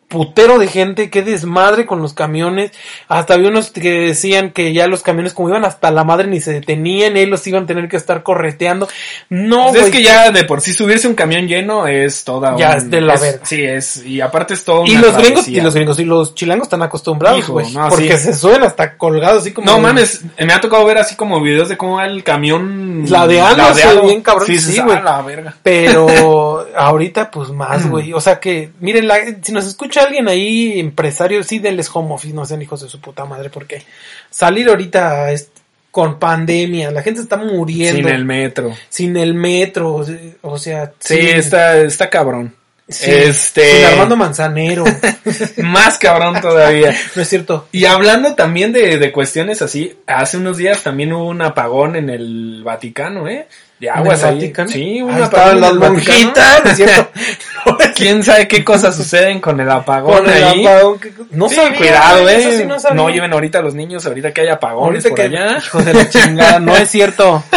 [0.09, 2.71] putero de gente, qué desmadre con los camiones.
[3.09, 6.41] Hasta había unos que decían que ya los camiones como iban hasta la madre ni
[6.41, 8.89] se detenían, y ahí los iban a tener que estar correteando.
[9.29, 12.71] No, Pues es que ya de por sí subirse un camión lleno es toda Ya
[12.71, 13.41] un- es de la verga.
[13.45, 16.67] Sí, es, y aparte es todo Y los gringos, y los gringos y los chilangos
[16.67, 17.73] están acostumbrados, güey.
[17.73, 18.27] no, porque sí.
[18.27, 19.67] se suben hasta colgados, así como.
[19.71, 23.85] No mames, me ha tocado ver así como videos de cómo va el camión Ladeándose
[23.85, 24.03] ladeado.
[24.07, 25.03] bien cabrón, Sí, sí, güey.
[25.03, 25.25] la.
[25.63, 28.13] Pero ahorita, pues más, güey.
[28.13, 29.67] O sea que, miren, la- si nos
[29.97, 33.51] escucha alguien ahí, empresario, sí, denles home office, no sean hijos de su puta madre,
[33.51, 33.83] porque
[34.31, 35.51] salir ahorita es-
[35.91, 37.97] con pandemia, la gente está muriendo.
[38.03, 38.75] Sin el metro.
[38.91, 40.05] sin el metro,
[40.43, 40.93] o sea-.
[40.99, 42.55] Sí, está, está cabrón.
[42.87, 44.85] sí, este- sin Armando Manzanero.
[45.57, 46.95] Más cabrón todavía.
[47.17, 47.67] no es cierto.
[47.73, 52.11] Y hablando también de, de cuestiones así, hace unos días también hubo un apagón en
[52.11, 53.49] el Vaticano, ¿eh?
[53.81, 54.41] De aguas ¿En el ahí.
[54.41, 54.69] Vaticano?
[54.71, 56.19] Sí, un Ahí apagón en las el Vaticano.
[56.19, 57.11] monjitas, ¿no es cierto?
[57.97, 60.67] ¿Quién sabe qué cosas suceden con el apagón Con el ahí?
[60.67, 60.99] apagón
[61.31, 62.59] No Sí, sabía, cuidado, eh.
[62.59, 65.59] sí no lleven ahorita a los niños ahorita que hay apagones Ahorita por que, allá.
[65.65, 67.43] hijo de la chingada, no es cierto.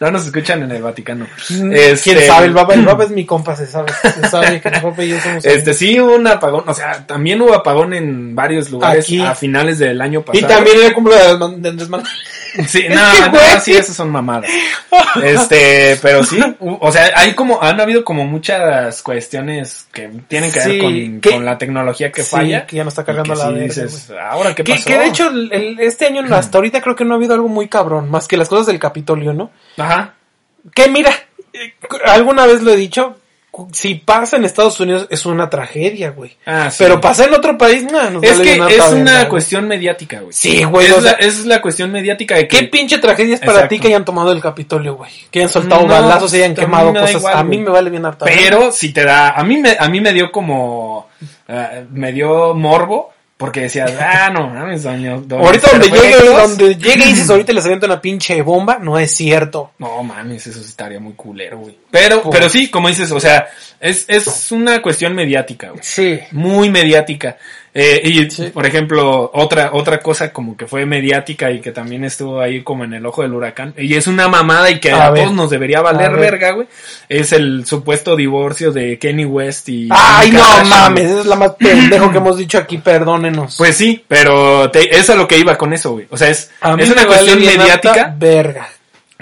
[0.00, 1.26] No nos escuchan en el Vaticano.
[1.48, 2.46] ¿Quién Este, sabe?
[2.46, 3.90] El Baba, el Baba es mi compa, se sabe.
[4.00, 7.04] Se sabe que mi papá y yo somos Este sí hubo un apagón, o sea,
[7.04, 9.20] también hubo apagón en varios lugares Aquí.
[9.20, 10.44] a finales del año pasado.
[10.44, 12.10] Y también el cumpleaños de Andrés Man- de Andrés Manuel.
[12.66, 13.60] Sí, Es no, que, güey.
[13.60, 14.50] sí, esas son mamadas.
[15.22, 20.58] Este, pero sí, o sea, hay como, han habido como muchas cuestiones que tienen que
[20.60, 22.66] ver con, que- con la tecnología que Sí, falla.
[22.66, 24.84] que ya no está cargando la sí dices, ahora qué Que, pasó.
[24.86, 27.68] que de hecho, el- este año hasta ahorita creo que no ha habido algo muy
[27.68, 29.50] cabrón, más que las cosas del Capitolio, ¿no?
[29.76, 30.14] Ajá.
[30.74, 31.10] Que mira,
[31.52, 31.74] eh,
[32.06, 33.16] alguna vez lo he dicho,
[33.72, 36.36] si pasa en Estados Unidos es una tragedia, güey.
[36.46, 36.76] Ah, sí.
[36.84, 39.28] Pero pasa en otro país, no, nos es que es una güey.
[39.28, 40.32] cuestión mediática, güey.
[40.32, 43.34] Sí, güey, Es, o la, sea, es la cuestión mediática de que ¿Qué pinche tragedia
[43.34, 43.68] es para Exacto.
[43.70, 45.10] ti que hayan tomado el Capitolio, güey?
[45.30, 47.10] Que hayan soltado No, balazos y hayan a mí quemado cosas.
[47.12, 47.66] igual, a mí güey.
[47.66, 48.24] me vale bien harta.
[48.26, 51.08] Pero si te da, a mí me, a mí me dio como,
[51.48, 56.74] eh, me dio morbo, porque decías, ah, no mames, doño, doña Ahorita donde llegue, donde
[56.74, 59.70] llegue Isis ahorita les avienta una pinche bomba, no es cierto.
[59.78, 61.78] No mames, eso estaría muy culero, güey.
[61.88, 65.80] Pero, pero sí, como dices, o sea, es, es una cuestión mediática, güey.
[65.84, 66.18] Sí.
[66.32, 67.38] Muy mediática.
[67.80, 68.50] Eh, y, Sí.
[68.52, 72.82] por ejemplo, otra, otra cosa como que fue mediática y que también estuvo ahí como
[72.82, 75.80] en el ojo del huracán, y es una mamada y que A todos nos debería
[75.80, 76.20] valer ver.
[76.20, 76.66] verga, güey,
[77.08, 79.88] es el supuesto divorcio de Kenny West y...
[79.92, 80.68] Ay, no Kardashian.
[80.68, 83.54] mames, es la más pendejo que hemos dicho aquí, perdónenos.
[83.56, 86.06] Pues sí, pero te, es a lo que iba con eso, güey.
[86.10, 88.12] O sea, es, es una vale cuestión bien mediática.
[88.18, 88.68] verga.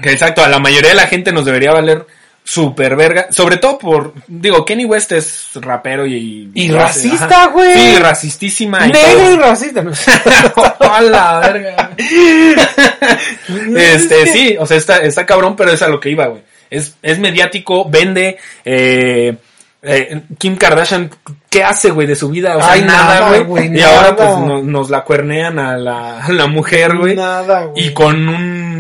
[0.03, 2.07] Que exacto, a la mayoría de la gente nos debería valer
[2.47, 3.27] super verga.
[3.31, 6.51] Sobre todo por, digo, Kenny West es rapero y...
[6.55, 7.73] Y racista, güey.
[7.73, 9.83] Sí, racistísima y Negro y racista.
[9.83, 9.91] ¿no?
[10.81, 11.91] a la verga.
[13.77, 16.43] este, sí, o sea, está, está cabrón, pero es a lo que iba, güey.
[16.71, 19.37] Es, es mediático, vende, eh,
[19.83, 21.11] eh, Kim Kardashian,
[21.51, 22.57] ¿qué hace, güey, de su vida?
[22.57, 23.67] O sea, Ay, nada, güey.
[23.67, 23.97] Y nada.
[23.97, 27.15] ahora, pues, no- nos la cuernean a la, a la mujer, güey.
[27.15, 27.87] Nada, güey.
[27.87, 28.76] Y con un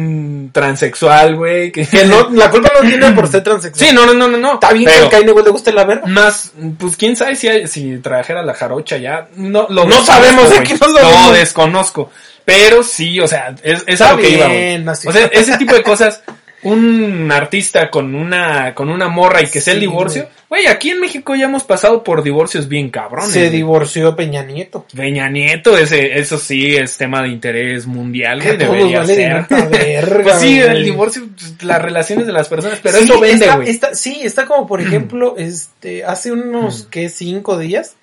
[0.60, 1.70] transexual, güey.
[1.70, 3.88] Que, Que no, la culpa no tiene por ser transexual.
[3.88, 4.54] Sí, no, no, no, no, no.
[4.54, 6.06] Está bien pero que a Kanye West le guste la verga.
[6.06, 9.28] más, pues quién sabe si, hay- si trajera la jarocha ya.
[9.36, 10.58] No, lo No sabemos, güey.
[10.58, 10.88] aquí no.
[11.28, 12.10] Lo desconozco.
[12.44, 14.86] Pero sí, o sea, es, es a lo que iba, güey.
[14.88, 16.22] O sea, ese tipo de cosas.
[16.68, 20.28] Un artista con una, con una morra y que sea el divorcio.
[20.48, 23.32] Güey, aquí en México ya hemos pasado por divorcios bien cabrones.
[23.32, 24.86] Se divorció Peña Nieto.
[24.94, 29.46] Peña Nieto, ese, eso sí es tema de interés mundial, güey, debería vale ser.
[29.70, 33.44] verga, Pues sí, el divorcio, pues, las relaciones de las personas, pero Sí, eso vende,
[33.44, 33.56] está-
[33.90, 33.96] güey.
[33.96, 37.08] sí, está como por ejemplo, este, hace unos, ¿qué?
[37.08, 37.94] Cinco días,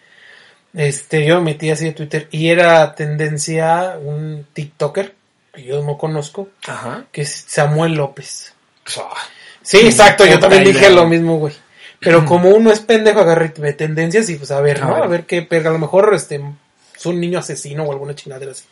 [0.74, 5.14] este, yo me metí así de Twitter y era tendencia un TikToker,
[5.53, 7.05] que yo no conozco, Ajá.
[7.11, 8.53] que es Samuel López.
[9.61, 11.53] Sí, exacto, yo también dije lo mismo, güey.
[11.99, 14.95] Pero como uno es pendejo, agarre ve tendencias y pues a ver, ¿no?
[14.95, 15.69] A ver qué pega.
[15.69, 16.41] A lo mejor este
[16.95, 18.65] es un niño asesino o alguna chingadera así.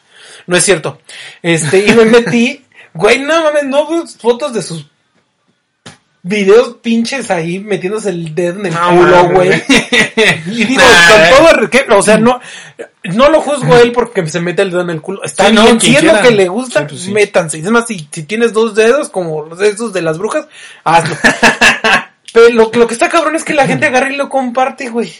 [0.47, 0.99] No es cierto.
[1.41, 4.85] Este, y me metí, güey, no mames, no fotos de sus
[6.23, 9.49] videos pinches ahí metiéndose el dedo en el No culo, güey.
[10.45, 12.39] Y digo, Nah, con todo el que- o sea, no,
[13.05, 15.23] no lo juzgo a él porque se mete el dedo en el culo.
[15.23, 17.11] Está Sí, no, bien, si es lo que le gusta, Sí, pues sí.
[17.11, 17.57] métanse.
[17.57, 20.47] Y Es más, si, si tienes dos dedos, como los dedos de las brujas,
[20.83, 21.15] hazlo.
[22.33, 25.11] Pero lo, lo que está cabrón es que la gente agarra y lo comparte, güey.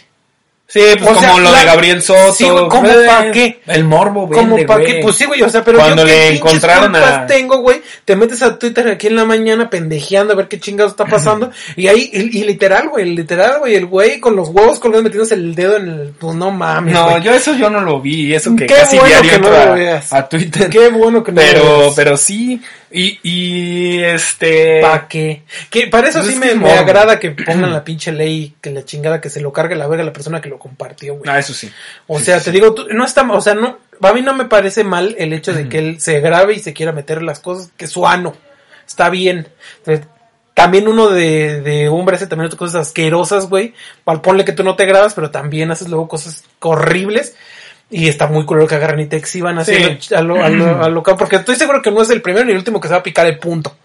[0.68, 2.32] Sí, pues O como sea, lo la- de Gabriel Soto.
[2.32, 3.60] Sí, güey, ¿cómo eh, pa' qué?
[3.66, 4.90] El morbo, Como vende, para güey.
[4.94, 8.16] qué, pues sí, güey, o sea, pero Cuando yo le encontraron a- tengo, güey, te
[8.16, 11.88] metes a Twitter aquí en la mañana pendejeando a ver qué chingados está pasando, y
[11.88, 15.54] ahí, y, y literal, güey, literal, güey, el güey con los huevos colgados metiéndose el
[15.54, 17.22] dedo en el, pues no mames, No, güey.
[17.22, 19.56] yo eso yo no lo vi, eso que Qué casi bueno diario que no lo
[19.58, 20.10] a- veas.
[20.10, 20.70] a, Twitter.
[20.70, 21.92] Qué bueno que no lo pero, veas.
[21.94, 24.80] pero sí, y, y este...
[24.80, 25.42] ¿Pa' qué?
[25.70, 28.70] Que para eso Pues sí es me, me agrada que pongan la pinche ley, que
[28.70, 31.30] la chingada que se lo cargue la verga la persona que lo compartió, güey.
[31.30, 31.70] Ah, eso sí.
[32.06, 34.84] O sea, te digo, tú- no está, o sea, no, a mí no me parece
[34.84, 37.86] mal el hecho de que él se grabe y se quiera meter las cosas, que
[37.86, 38.34] su ano,
[38.86, 39.48] está bien.
[39.78, 40.06] Entonces,
[40.54, 43.72] también uno de, de hombre hace también otras cosas asquerosas, güey.
[44.22, 47.34] Ponle que tú no te grabas, pero también haces luego cosas horribles.
[47.92, 50.14] Y está muy culero que agarran y te exhiban así Sí.
[50.14, 52.44] a lo, a lo, a lo ca- porque estoy seguro que no es el primero
[52.44, 53.76] ni el último que se va a picar el punto.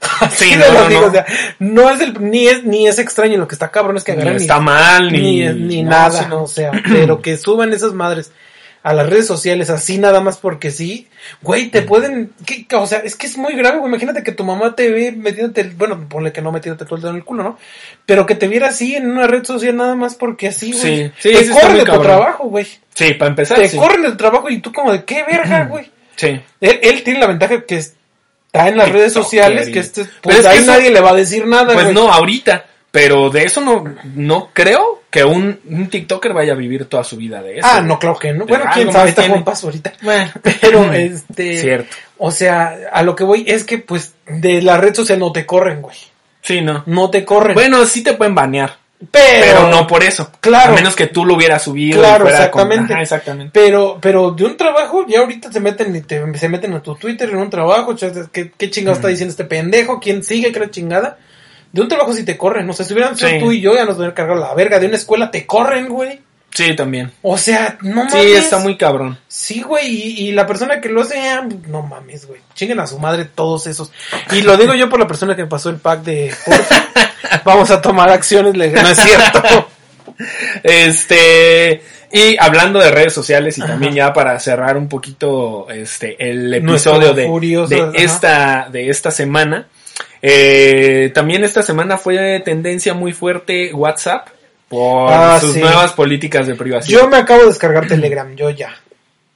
[0.20, 1.06] Así Sí, no, lo no, digo, no.
[1.06, 1.24] o sea,
[1.58, 4.20] no es el, ni es, ni es extraño, lo que está cabrón es que Ni
[4.20, 5.40] agarran y- está mal, ni...
[5.40, 6.42] ni, ni nada, sí, no.
[6.42, 8.30] o sea, pero que suban esas madres
[8.88, 11.08] a las redes sociales así nada más porque sí,
[11.42, 11.70] güey, Mm.
[11.70, 12.64] te pueden, ¿qué?
[12.76, 15.64] o sea, es que es muy grave, güey, imagínate que tu mamá te ve metiéndote,
[15.76, 17.58] bueno, ponle que no metiéndote todo el dedo en el culo, ¿no?
[18.06, 21.12] Pero que te viera así en una red social nada más porque así, güey.
[21.18, 22.66] Sí, sí, te corren de tu trabajo, güey.
[22.94, 23.76] Sí, para empezar, Te sí.
[23.76, 25.90] corren del trabajo y tú como de qué verga, güey.
[26.14, 26.40] Sí.
[26.60, 30.42] Él, él tiene la ventaja que está en las redes sociales, que este, pues es
[30.42, 31.94] que ahí eso- nadie le va a decir nada, Pues güey.
[31.94, 32.64] no, ahorita.
[32.96, 33.84] Pero de eso no,
[34.14, 37.68] no creo que un, un TikToker vaya a vivir toda su vida de eso.
[37.70, 38.46] Ah, no, claro que no.
[38.46, 39.34] Bueno, Pero quién sabe, está tiene.
[39.34, 39.92] Juan Paso ahorita.
[40.00, 40.30] Bueno.
[40.62, 41.58] Pero, este.
[41.58, 41.94] Cierto.
[42.16, 45.44] O sea, a lo que voy es que, pues, de la red social no te
[45.44, 45.96] corren, güey.
[46.40, 46.84] Sí, no.
[46.86, 47.52] No te corren.
[47.52, 48.78] Bueno, sí te pueden banear.
[49.10, 50.30] pero, Pero no por eso.
[50.40, 50.72] Claro.
[50.72, 51.98] A menos que tú lo hubieras subido.
[51.98, 52.92] y Claro, con- exactamente.
[52.94, 53.50] Ajá, exactamente.
[53.52, 56.94] Pero, pero de un trabajo, ya ahorita se meten y te, se meten a tu
[56.94, 57.94] Twitter en un trabajo.
[58.32, 60.00] ¿Qué, qué chingado está diciendo este pendejo?
[60.00, 60.50] ¿Quién sigue?
[60.50, 61.18] ¿Qué la chingada?
[61.76, 62.68] De un trabajo sí te corren.
[62.68, 63.38] O sea, si hubieran sido Sí.
[63.38, 64.80] tú y yo, ya nos hubieran cargado la verga.
[64.80, 66.20] De una escuela te corren, güey.
[66.50, 67.12] Sí, también.
[67.20, 68.12] O sea, no mames.
[68.14, 69.18] Sí, está muy cabrón.
[69.28, 72.40] Sí, güey, y, y la persona que lo hace, ah, no mames, güey.
[72.54, 73.92] Chinguen a su madre todos esos.
[74.32, 76.34] Y lo digo yo por la persona que me pasó el pack de.
[77.44, 78.82] Vamos a tomar acciones legales.
[78.82, 79.68] No es cierto.
[80.62, 86.54] Este, y hablando de redes sociales y también ya para cerrar un poquito este el
[86.54, 87.28] episodio de,
[87.68, 89.66] de esta de esta semana.
[90.22, 94.28] Eh, también esta semana fue tendencia muy fuerte WhatsApp
[94.68, 95.60] por Ah, sus sí.
[95.60, 97.00] nuevas políticas de privacidad.
[97.00, 98.74] Yo me acabo de descargar Telegram, yo ya.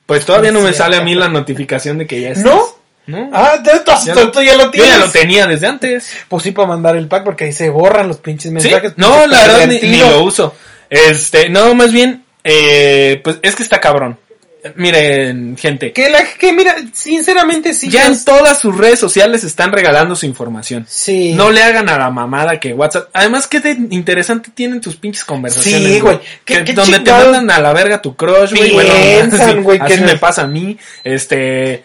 [0.06, 2.44] pues todavía no me Sí, sale a mí la notificación de que ya estás.
[2.44, 2.62] ¿No?
[3.06, 3.30] ¿No?
[3.32, 4.90] Ah, Ya lo- tú ya lo Yo tienes.
[4.90, 6.12] ya lo tenía desde antes.
[6.28, 8.50] Pues sí, para mandar el pack, porque ahí se borran los pinches ¿Sí?
[8.54, 8.92] mensajes.
[8.96, 10.54] No, la verdad ni, lo uso.
[10.88, 14.18] Este, no, más bien, eh, pues es que está cabrón.
[14.76, 17.88] Miren, gente, Que, la, que mira, sinceramente sí.
[17.90, 20.84] ya ya- en todas sus redes sociales están regalando su información.
[20.88, 21.32] Sí.
[21.34, 23.08] No le hagan a la mamada que WhatsApp.
[23.12, 25.92] Además, qué de interesante tienen tus pinches conversaciones.
[25.94, 26.18] Sí, güey.
[26.44, 28.72] ¿Qué- Que qué donde te mandan a la verga tu crush, güey.
[28.72, 28.92] Bueno,
[29.32, 29.54] así,
[29.86, 30.76] que no- me pasa a mí.
[31.04, 31.84] Este.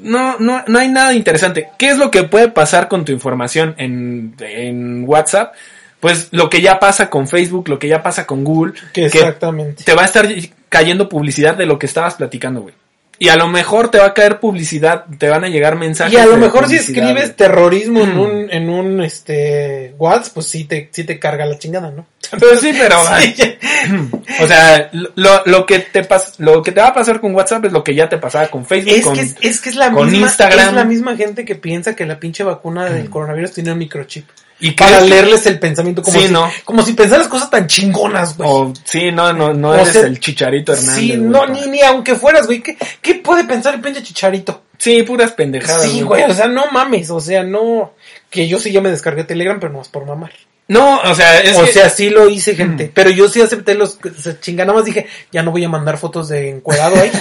[0.00, 1.68] No, no, no hay nada interesante.
[1.78, 5.54] ¿Qué es lo que puede pasar con tu información en, en WhatsApp?
[5.98, 8.74] Pues lo que ya pasa con Facebook, lo que ya pasa con Google.
[8.92, 9.82] Que que exactamente.
[9.82, 10.28] te va a estar
[10.74, 12.74] cayendo publicidad de lo que estabas platicando, güey.
[13.16, 16.12] Y a lo mejor te va a caer publicidad, te van a llegar mensajes.
[16.12, 17.36] Y a lo mejor si escribes güey.
[17.36, 18.20] terrorismo en Mm.
[18.20, 22.06] un, en un, este, WhatsApp, pues sí te, sí te carga la chingada, ¿no?
[22.32, 23.54] Pero sí, pero Sí, ya.
[24.42, 27.66] o sea, lo, lo que te pas, lo que te va a pasar con WhatsApp
[27.66, 29.76] es lo que ya te pasaba con Facebook, Es con que es, es que es
[29.76, 30.68] la con misma, Instagram.
[30.70, 34.26] es la misma gente que piensa que la pinche vacuna del coronavirus tiene un microchip.
[34.60, 36.50] Y Para que- leerles el pensamiento como Sí, si, ¿no?
[36.64, 38.48] como si pensaras cosas tan chingonas, güey.
[38.48, 40.94] o sí, no, no, no O eres sea, el Chicharito Hernández.
[40.94, 42.62] sí, güey, no, ni, ni aunque fueras, güey.
[42.62, 44.62] ¿qué, ¿Qué puede pensar el pinche chicharito?
[44.78, 45.84] Sí, puras pendejadas.
[45.90, 47.92] sí, güey, o sea, no mames, o sea, no.
[48.30, 50.32] Que yo sí ya me descargué Telegram, pero no es por mamar.
[50.66, 52.90] No, o sea, es o que- sea, sí lo hice, gente.
[52.94, 53.98] Pero yo sí acepté los
[54.40, 57.10] chinga, nada más dije, ya no voy a mandar fotos de encuerado ahí.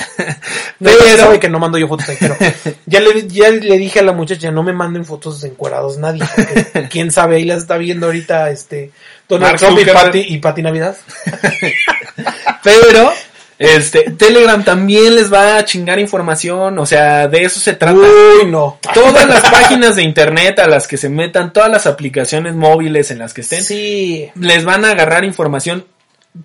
[0.79, 2.35] No, Pero- sabe que no mando yo fotos ahí, pero
[2.85, 6.23] ya le, ya le dije a la muchacha, no me manden fotos de encuerados nadie.
[6.35, 8.91] porque Quién sabe, ahí las está viendo ahorita este
[9.29, 9.85] Donald Mark Trump y.
[9.85, 10.97] Pati, y Pati Navidad.
[12.63, 13.13] Pero,
[13.63, 17.97] este, Telegram también les va a chingar información, o sea, de eso se trata.
[17.97, 18.79] Uy, no.
[18.93, 23.19] Todas las páginas de internet a las que se metan, todas las aplicaciones móviles en
[23.19, 24.29] las que estén, Sí.
[24.35, 25.85] les van a agarrar información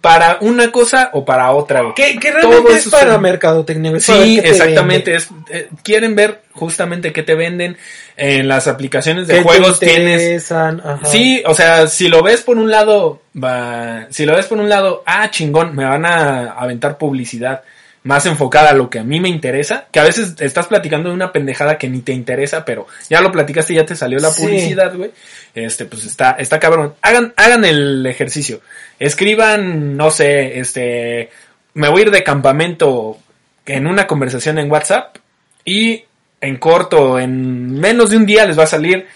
[0.01, 1.83] para una cosa o para otra.
[1.97, 3.91] Que, que Todo realmente es para son- mercadotecnia.
[3.93, 5.15] para Sí, exactamente.
[5.15, 7.77] Es, eh, quieren ver justamente qué te venden
[8.17, 9.81] en las aplicaciones de ¿Qué te juegos.
[9.81, 10.53] Tienes?
[10.53, 11.01] Ajá.
[11.05, 14.69] Sí, o sea, si lo ves por un lado, va, si lo ves por un
[14.69, 17.63] lado, ah, chingón, me van a aventar publicidad
[18.05, 21.15] más enfocada a lo que a mí me interesa, que a veces estás platicando de
[21.15, 24.31] una pendejada que ni te interesa, pero ya lo platicaste y ya te salió la
[24.31, 24.43] Sí.
[24.43, 25.11] publicidad, güey.
[25.55, 26.95] Este, pues está, está cabrón.
[27.03, 28.61] Hagan, hagan el ejercicio.
[28.99, 31.31] Escriban, no sé, este,
[31.75, 33.19] me voy a ir de campamento
[33.67, 35.17] en una conversación en WhatsApp
[35.65, 36.05] y
[36.41, 39.07] en corto, en menos de un día les va a salir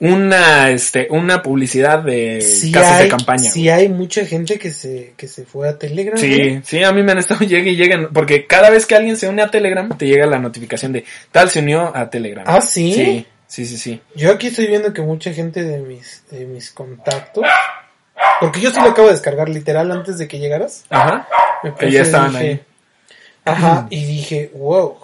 [0.00, 3.50] una, este, una publicidad de Sí casas hay, de campaña.
[3.50, 6.18] sí hay mucha gente que se, que se fue a Telegram.
[6.18, 6.54] güey.
[6.56, 9.16] Sí, sí, a mí me han estado llegue y lleguen, porque cada vez que alguien
[9.16, 12.44] se une a Telegram, te llega la notificación de tal se unió a Telegram.
[12.48, 12.92] Ah, ¿sí?
[12.94, 14.00] Sí, sí, sí, sí.
[14.16, 17.44] Yo aquí estoy viendo que mucha gente de mis, de mis contactos,
[18.40, 20.84] porque yo sí lo acabo de descargar literal antes de que llegaras.
[20.88, 21.28] Ajá.
[21.62, 22.60] Me Que ya estaban dije- ahí.
[23.44, 24.96] Ajá, y dije, wow.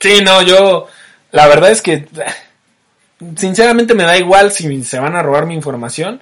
[0.00, 0.88] Sí, no, yo,
[1.30, 2.06] la verdad es que,
[3.36, 6.20] sinceramente me da igual si se van a robar mi información.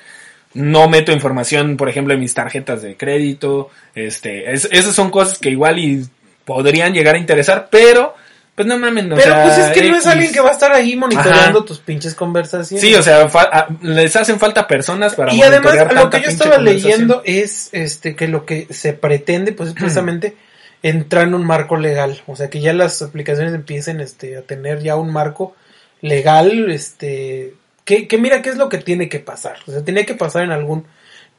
[0.54, 3.70] No meto información, por ejemplo, en mis tarjetas de crédito.
[3.94, 6.06] Este, es- esas son cosas que igual y
[6.44, 8.14] podrían llegar a interesar, pero,
[8.54, 10.52] pues no mames, o Pero sea, pues es que no es alguien que va a
[10.52, 11.66] estar ahí monitoreando Ajá.
[11.66, 12.80] tus pinches conversaciones.
[12.80, 16.28] Sí, o sea, fa- a- les hacen falta personas para y además lo que yo
[16.28, 20.36] estaba leyendo es este que lo que se pretende pues es precisamente
[20.82, 24.80] entrar en un marco legal, o sea que ya las aplicaciones empiecen este a tener
[24.80, 25.54] ya un marco
[26.00, 30.04] legal, este que, que mira qué es lo que tiene que pasar, o sea tiene
[30.06, 30.84] que pasar en algún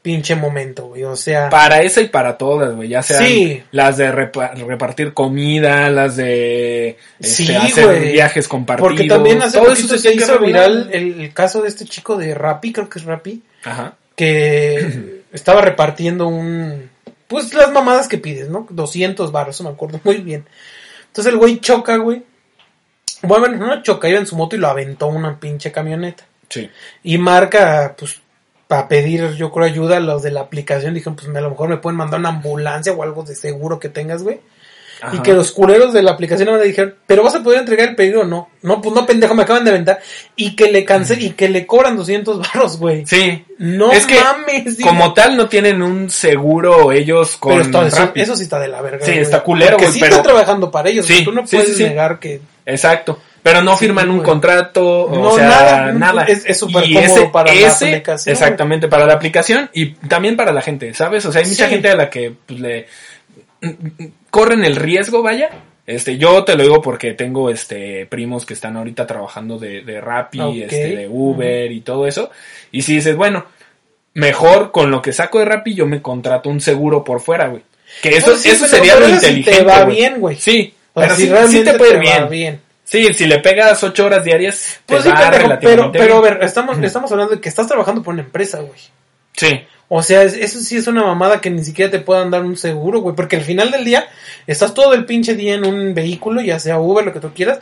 [0.02, 3.62] pinche momento, güey, o sea Para esa y para todas, güey, ya sean Sí.
[3.70, 8.12] las de repa- repartir comida, las de este, Sí, hacer güey.
[8.12, 8.92] viajes compartidos.
[8.92, 12.34] porque también hace todo poquito se hizo viral el, el caso de este chico de
[12.34, 13.94] Rappi, creo que es Rappi, Ajá.
[14.16, 16.88] que estaba repartiendo un
[17.28, 18.66] pues las mamadas que pides, ¿no?
[18.70, 20.46] 200 baros, eso me acuerdo muy bien.
[21.08, 22.22] Entonces el güey choca, güey.
[23.22, 26.24] Bueno, no choca, iba en su moto y lo aventó una pinche camioneta.
[26.48, 26.68] Sí.
[27.02, 28.20] Y marca, pues,
[28.66, 30.94] para pedir, yo creo, ayuda a los de la aplicación.
[30.94, 33.88] Dijeron, pues, a lo mejor me pueden mandar una ambulancia o algo de seguro que
[33.88, 34.40] tengas, güey.
[35.02, 35.22] Y Ajá.
[35.22, 38.20] que los culeros de la aplicación le dijeron, pero vas a poder entregar el pedido
[38.20, 38.50] o no.
[38.60, 39.98] No, pues no, pendejo, me acaban de aventar.
[40.36, 43.06] Y que le cancel, y que le cobran 200 baros, güey.
[43.06, 43.42] Sí.
[43.56, 44.90] No es que mames, digo.
[44.90, 48.68] como tal no tienen un seguro ellos con Pero está- eso, eso sí está de
[48.68, 49.04] la verga.
[49.04, 49.22] Sí, güey.
[49.22, 51.06] está culero, Porque güey, sí pero- están trabajando para ellos.
[51.06, 51.84] Sí, tú no sí, puedes sí, sí.
[51.84, 52.42] negar que.
[52.70, 53.20] Exacto.
[53.42, 54.26] Pero no Sí, firman un güey.
[54.28, 56.24] contrato, o No, sea, nada, nada.
[56.24, 60.36] es- es súper Y cómodo ese- para la aplicación, Exactamente, para la aplicación y también
[60.36, 61.24] para la gente, ¿sabes?
[61.24, 61.70] O sea, hay mucha Sí.
[61.70, 62.86] gente a la que pues, le
[64.30, 65.50] corren el riesgo, vaya.
[65.86, 70.00] Este, yo te lo digo porque tengo este primos que están ahorita trabajando de, de
[70.00, 72.30] Rappi, este, de Uber y todo eso.
[72.70, 73.46] Y si dices, bueno,
[74.14, 77.62] mejor con lo que saco de Rappi yo me contrato un seguro por fuera, güey.
[78.02, 79.50] Que eso, Pues sí, eso sería lo inteligente.
[79.58, 80.36] te va bien, güey.
[80.36, 82.28] Sí, O sea, pero si sí, sí realmente te puede ir bien.
[82.28, 82.60] bien.
[82.84, 86.20] Sí, si le pegas ocho horas diarias, te Pues sí, va pero, relativamente pero a
[86.20, 88.80] ver, estamos, estamos hablando de que estás trabajando por una empresa, güey.
[89.34, 89.60] Sí,
[89.92, 92.56] O sea, es- eso sí es una mamada que ni siquiera te puedan dar un
[92.56, 93.14] seguro, güey.
[93.16, 94.06] Porque al final del día,
[94.46, 97.60] estás todo el pinche día en un vehículo, ya sea Uber, lo que tú quieras,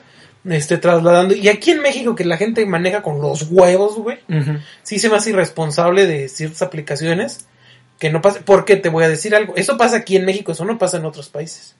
[0.48, 1.34] este, trasladando.
[1.34, 4.18] Y aquí en México, que la gente maneja con los huevos, güey.
[4.82, 7.46] Sí se me hace irresponsable de ciertas aplicaciones
[7.98, 10.64] que no pasa, porque te voy a decir algo, eso pasa aquí en México, eso
[10.66, 11.76] no pasa en otros países.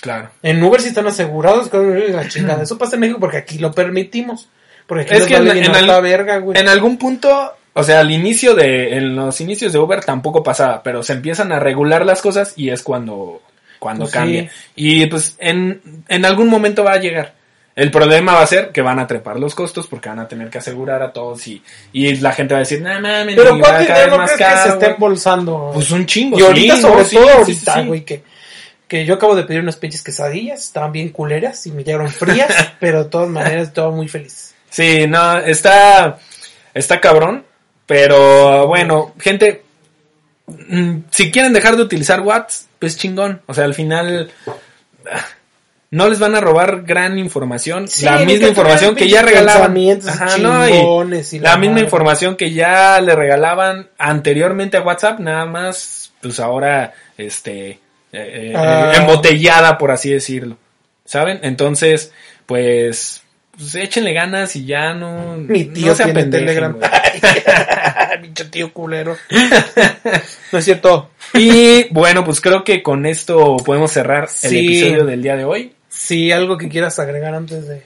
[0.00, 0.30] Claro.
[0.42, 3.72] En Uber sí están asegurados con la chingada, eso pasa en México porque aquí lo
[3.72, 4.48] permitimos.
[4.86, 6.58] Porque aquí Es que vale en- en al- verga, güey.
[6.58, 10.82] En algún punto, o sea, al inicio de, en los inicios de Uber tampoco pasaba,
[10.82, 13.40] pero se empiezan a regular las cosas y es cuando,
[13.78, 14.42] cuando Pues cambia.
[14.48, 14.48] sí.
[14.74, 17.34] Y pues en, en algún momento va a llegar.
[17.76, 20.50] El problema va a ser que van a trepar los costos porque van a tener
[20.50, 21.62] que asegurar a todos y,
[21.92, 24.50] y la gente va a decir, no mames, Pero ¿cuánto a caer dinero más crees
[24.50, 24.90] que se está güey".
[24.90, 25.70] embolsando?
[25.72, 26.38] Pues un chingo.
[26.38, 28.22] y ahorita, sí, sobre no, sí, todo ahorita, güey, que,
[28.90, 32.52] que yo acabo de pedir unas pinches quesadillas, estaban bien culeras y me llegaron frías,
[32.80, 34.52] pero de todas maneras estaba muy feliz.
[34.68, 36.18] Sí, no, está,
[36.74, 37.44] está cabrón,
[37.86, 39.62] pero bueno, gente,
[40.48, 44.32] mm, si quieren dejar de utilizar WhatsApp, pues chingón, o sea, al final
[45.92, 49.76] no les van a robar gran información, Sí, la misma información que ya regalaban,
[50.08, 50.72] Ajá, no, y
[51.38, 51.84] la la misma madre.
[51.84, 57.78] información que ya le regalaban anteriormente a WhatsApp, nada más, pues ahora, este,
[58.12, 58.92] eh, eh, Ah.
[58.96, 60.56] embotellada, por así decirlo,
[61.04, 61.40] ¿saben?
[61.42, 62.12] Entonces,
[62.46, 63.22] pues,
[63.56, 66.76] pues échenle ganas y ya no, Mi tío no se tiene Telegram.
[68.22, 69.16] Pinche tío culero.
[70.52, 71.10] no es cierto.
[71.34, 75.72] Y bueno, pues creo que con esto podemos cerrar el episodio del día de hoy.
[75.88, 77.82] Sí, algo que quieras agregar antes de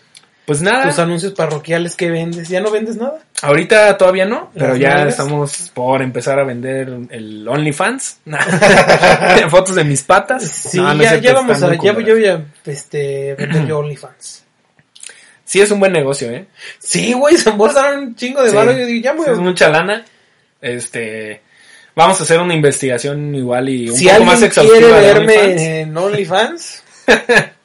[0.46, 2.48] Pues nada, tus anuncios parroquiales que vendes.
[2.48, 3.20] ¿Ya no vendes nada?
[3.44, 8.20] ahorita todavía no, pero ya estamos por empezar a vender el OnlyFans.
[9.50, 10.42] Fotos de mis patas.
[10.44, 14.42] Sí, No, no es ya, vamos a, ya, voy a este, vender yo OnlyFans.
[15.46, 16.46] Sí, es un buen negocio, ¿eh?
[16.78, 18.56] Sí, güey, se embolsaron un chingo de Sí.
[18.56, 19.26] Yo digo, ya, güey.
[19.26, 20.02] Sí, es mucha lana.
[20.60, 21.42] Este,
[21.94, 25.80] vamos a hacer una investigación igual y un Si poco más exhaustiva quiere de verme
[25.82, 26.82] en OnlyFans,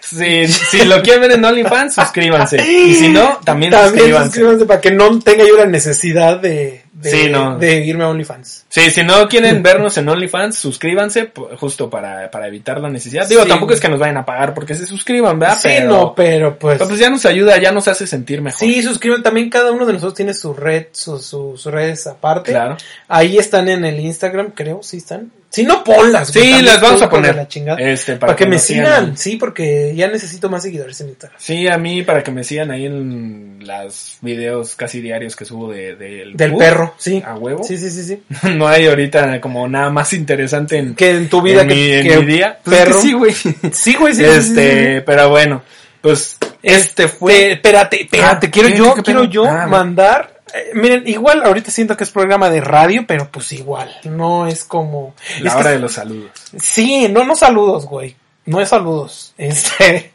[0.00, 2.56] Si, si lo quieren ver en OnlyFans, suscríbanse.
[2.66, 4.26] Y si no, también, También suscríbanse.
[4.28, 7.58] suscríbanse para que no tenga yo la necesidad de, de, Sí, no.
[7.58, 8.64] de irme a OnlyFans.
[8.68, 13.28] Sí, si no quieren vernos en OnlyFans, suscríbanse, justo para, para evitar la necesidad.
[13.28, 13.48] Digo, Sí.
[13.48, 15.58] tampoco es que nos vayan a pagar porque se suscriban, ¿verdad?
[15.60, 16.78] sí, pero, no, pero pues...
[16.78, 18.58] pero pues ya nos ayuda, ya nos hace sentir mejor.
[18.60, 19.22] Sí, suscriban.
[19.22, 22.52] También cada uno de nosotros tiene su red, su- su- sus redes aparte.
[22.52, 22.76] Claro.
[23.08, 25.30] Ahí están en el Instagram, creo, sí están.
[25.50, 26.28] Si no, ponlas.
[26.28, 27.32] Sí, las vamos a poner.
[27.32, 27.80] de la chingada.
[27.80, 29.16] Este, para, que, me sigan.
[29.16, 31.40] sí, porque ya necesito más seguidores en Instagram.
[31.40, 35.72] Sí, a mí para que me sigan ahí en los videos casi diarios que subo
[35.72, 37.22] de, del Del bus, perro, sí.
[37.24, 37.64] A huevo.
[37.64, 38.22] Sí, sí, sí, sí.
[38.54, 41.90] no hay ahorita como nada más interesante en, Que en tu vida en que, mi,
[41.92, 42.58] en que mi día.
[42.62, 43.32] Pues es que sí, güey.
[43.72, 44.24] Sí, güey, sí.
[44.24, 45.62] este, sí, pero bueno,
[46.02, 47.52] pues este fue.
[47.52, 48.76] Espérate, espérate, Ah, quiero ¿qué?
[48.76, 50.37] yo, ¿Qué quiero yo Ah, mandar.
[50.54, 54.64] Eh, miren, igual ahorita siento que es programa de radio, pero pues igual, no es
[54.64, 55.14] como.
[55.40, 56.30] La es hora que- de los saludos.
[56.58, 58.16] Sí, no, no saludos, güey.
[58.46, 59.34] No es saludos.
[59.38, 60.12] Este,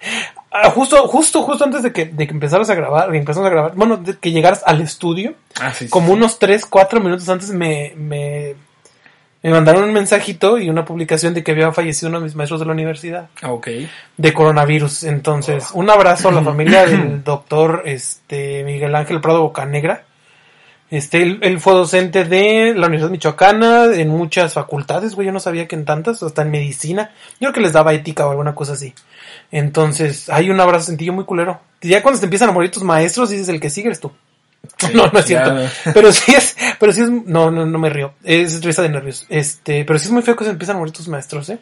[0.51, 3.73] ah, justo, justo, justo antes de que, de que empezaras a grabar, empezamos a grabar,
[3.75, 6.13] bueno, de que llegaras al estudio, Ah, sí, como sí.
[6.13, 8.55] unos 3, 4 minutos antes me, me,
[9.43, 12.59] me mandaron un mensajito y una publicación de que había fallecido uno de mis maestros
[12.59, 13.67] de la universidad Ah, Ok.
[14.17, 15.03] de coronavirus.
[15.03, 20.03] Entonces, un abrazo a la familia del doctor este Miguel Ángel Prado Bocanegra.
[20.93, 25.39] Este, él, él fue docente de la Universidad Michoacana en muchas facultades, güey, yo no
[25.39, 27.09] sabía que en tantas, hasta en medicina.
[27.39, 28.93] Yo creo que les daba ética o alguna cosa así.
[29.51, 31.59] Entonces, hay un abrazo sencillo muy culero.
[31.81, 34.11] Ya cuando te empiezan a morir tus maestros, dices el que sigue eres tú.
[34.93, 35.55] no, no es cierto.
[35.95, 38.13] Pero sí es, pero sí es, no, no, no me río.
[38.23, 39.25] Es risa de nervios.
[39.29, 41.57] Este, pero sí es muy feo que se empiezan a morir tus maestros, eh.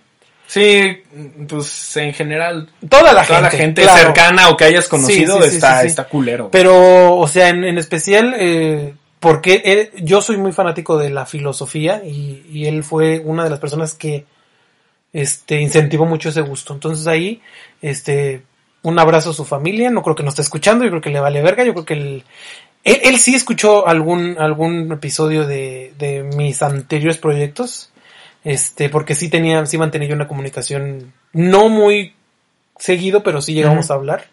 [0.45, 1.03] Sí,
[1.47, 3.41] pues en general, Toda la toda gente.
[3.43, 3.97] la gente claro.
[4.01, 6.51] cercana o que hayas conocido Sí, sí, sí, está, está culero.
[6.51, 11.25] Pero, o sea, en, en especial, eh, porque él- yo soy muy fanático de la
[11.25, 14.25] filosofía y, y él fue una de las personas que
[15.13, 16.73] este, incentivó mucho ese gusto.
[16.73, 17.41] Entonces ahí,
[17.81, 18.43] este,
[18.81, 19.89] un abrazo a su familia.
[19.91, 21.63] No creo que nos esté escuchando, yo creo que le vale verga.
[21.63, 22.23] Yo creo que él,
[22.83, 27.91] él, él sí escuchó algún, algún episodio de, de mis anteriores proyectos.
[28.43, 32.15] Este, porque sí tenía, sí mantenía yo una comunicación no muy
[32.79, 34.25] seguido, pero sí llegamos a hablar.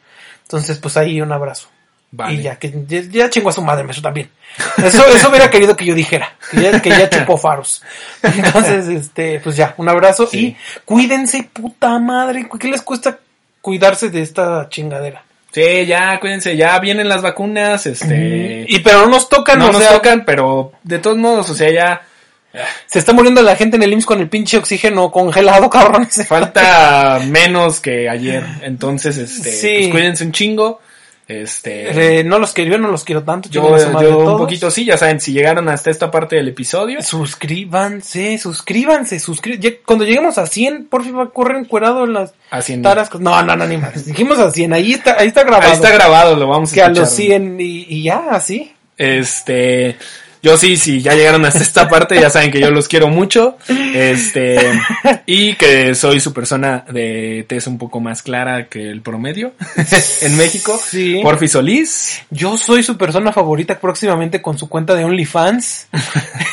[0.44, 1.68] Entonces, pues ahí un abrazo.
[2.10, 2.34] Vale.
[2.34, 4.30] Y ya, que ya, ya chingó a su madre, eso también.
[4.78, 7.82] Eso, eso hubiera querido que yo dijera, que ya, que ya chupó faros.
[8.22, 10.38] Entonces, este, pues ya, un abrazo Sí.
[10.38, 12.48] y cuídense, puta madre.
[12.58, 13.18] ¿Qué les cuesta
[13.60, 15.22] cuidarse de esta chingadera?
[15.52, 18.64] Sí, ya, cuídense, ya vienen las vacunas, este...
[18.68, 21.54] Y pero no nos tocan, no o nos sea, tocan, pero de todos modos, o
[21.54, 22.02] sea, ya
[22.86, 26.26] se está muriendo la gente en el IMSS con el pinche oxígeno congelado, cabrones.
[26.26, 28.44] falta menos que ayer.
[28.62, 29.74] Entonces, este, Sí.
[29.80, 30.80] pues cuídense un chingo.
[31.28, 33.50] Este, Eh, no los quiero, yo no los quiero tanto.
[33.50, 38.38] yo, a un poquito sí, ya saben, si llegaron hasta esta parte del episodio, Suscríbanse,
[38.38, 39.80] suscríbanse, suscríbanse.
[39.84, 42.88] Cuando lleguemos a 100, por fin va a correr encuerado en las haciendo.
[42.88, 43.14] taras.
[43.20, 44.06] No, no, no, ni más.
[44.06, 45.68] Dijimos a 100, ahí está, ahí está grabado.
[45.68, 47.02] Ahí está grabado, lo vamos a que a escuchar.
[47.04, 48.72] los 100 y, y ya, así.
[48.96, 49.96] Este,
[50.42, 53.56] yo sí, sí, ya llegaron hasta esta parte, ya saben que yo los quiero mucho.
[53.68, 54.58] Este,
[55.26, 59.52] y que soy su persona de tez un poco más clara que el promedio
[60.22, 60.78] en México.
[60.82, 61.20] Sí.
[61.22, 62.22] Porfi Solís.
[62.30, 65.88] Yo soy su persona favorita próximamente con su cuenta de OnlyFans.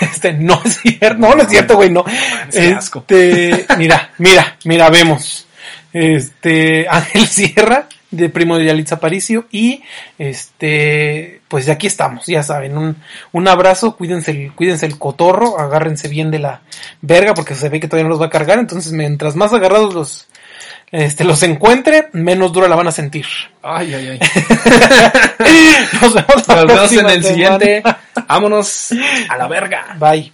[0.01, 2.03] Este, no es cierto, no, no es cierto, güey, no.
[2.51, 5.47] Este, mira, mira, mira, vemos.
[5.93, 9.84] Este, Ángel Sierra, de primo de Yalitza Aparicio, y
[10.18, 12.95] este, pues de aquí estamos, ya saben, un,
[13.32, 16.61] un abrazo, cuídense el, cuídense el cotorro, agárrense bien de la
[17.01, 19.93] verga, porque se ve que todavía no los va a cargar, entonces mientras más agarrados
[19.93, 20.28] los,
[20.91, 23.26] este, los encuentre, menos dura la van a sentir.
[23.61, 24.20] Ay, ay, ay.
[26.01, 27.24] Nos vemos, la Nos vemos en el semana.
[27.24, 27.84] siguiente.
[28.28, 28.89] Vámonos
[29.30, 29.95] a la verga.
[29.99, 30.32] Bye.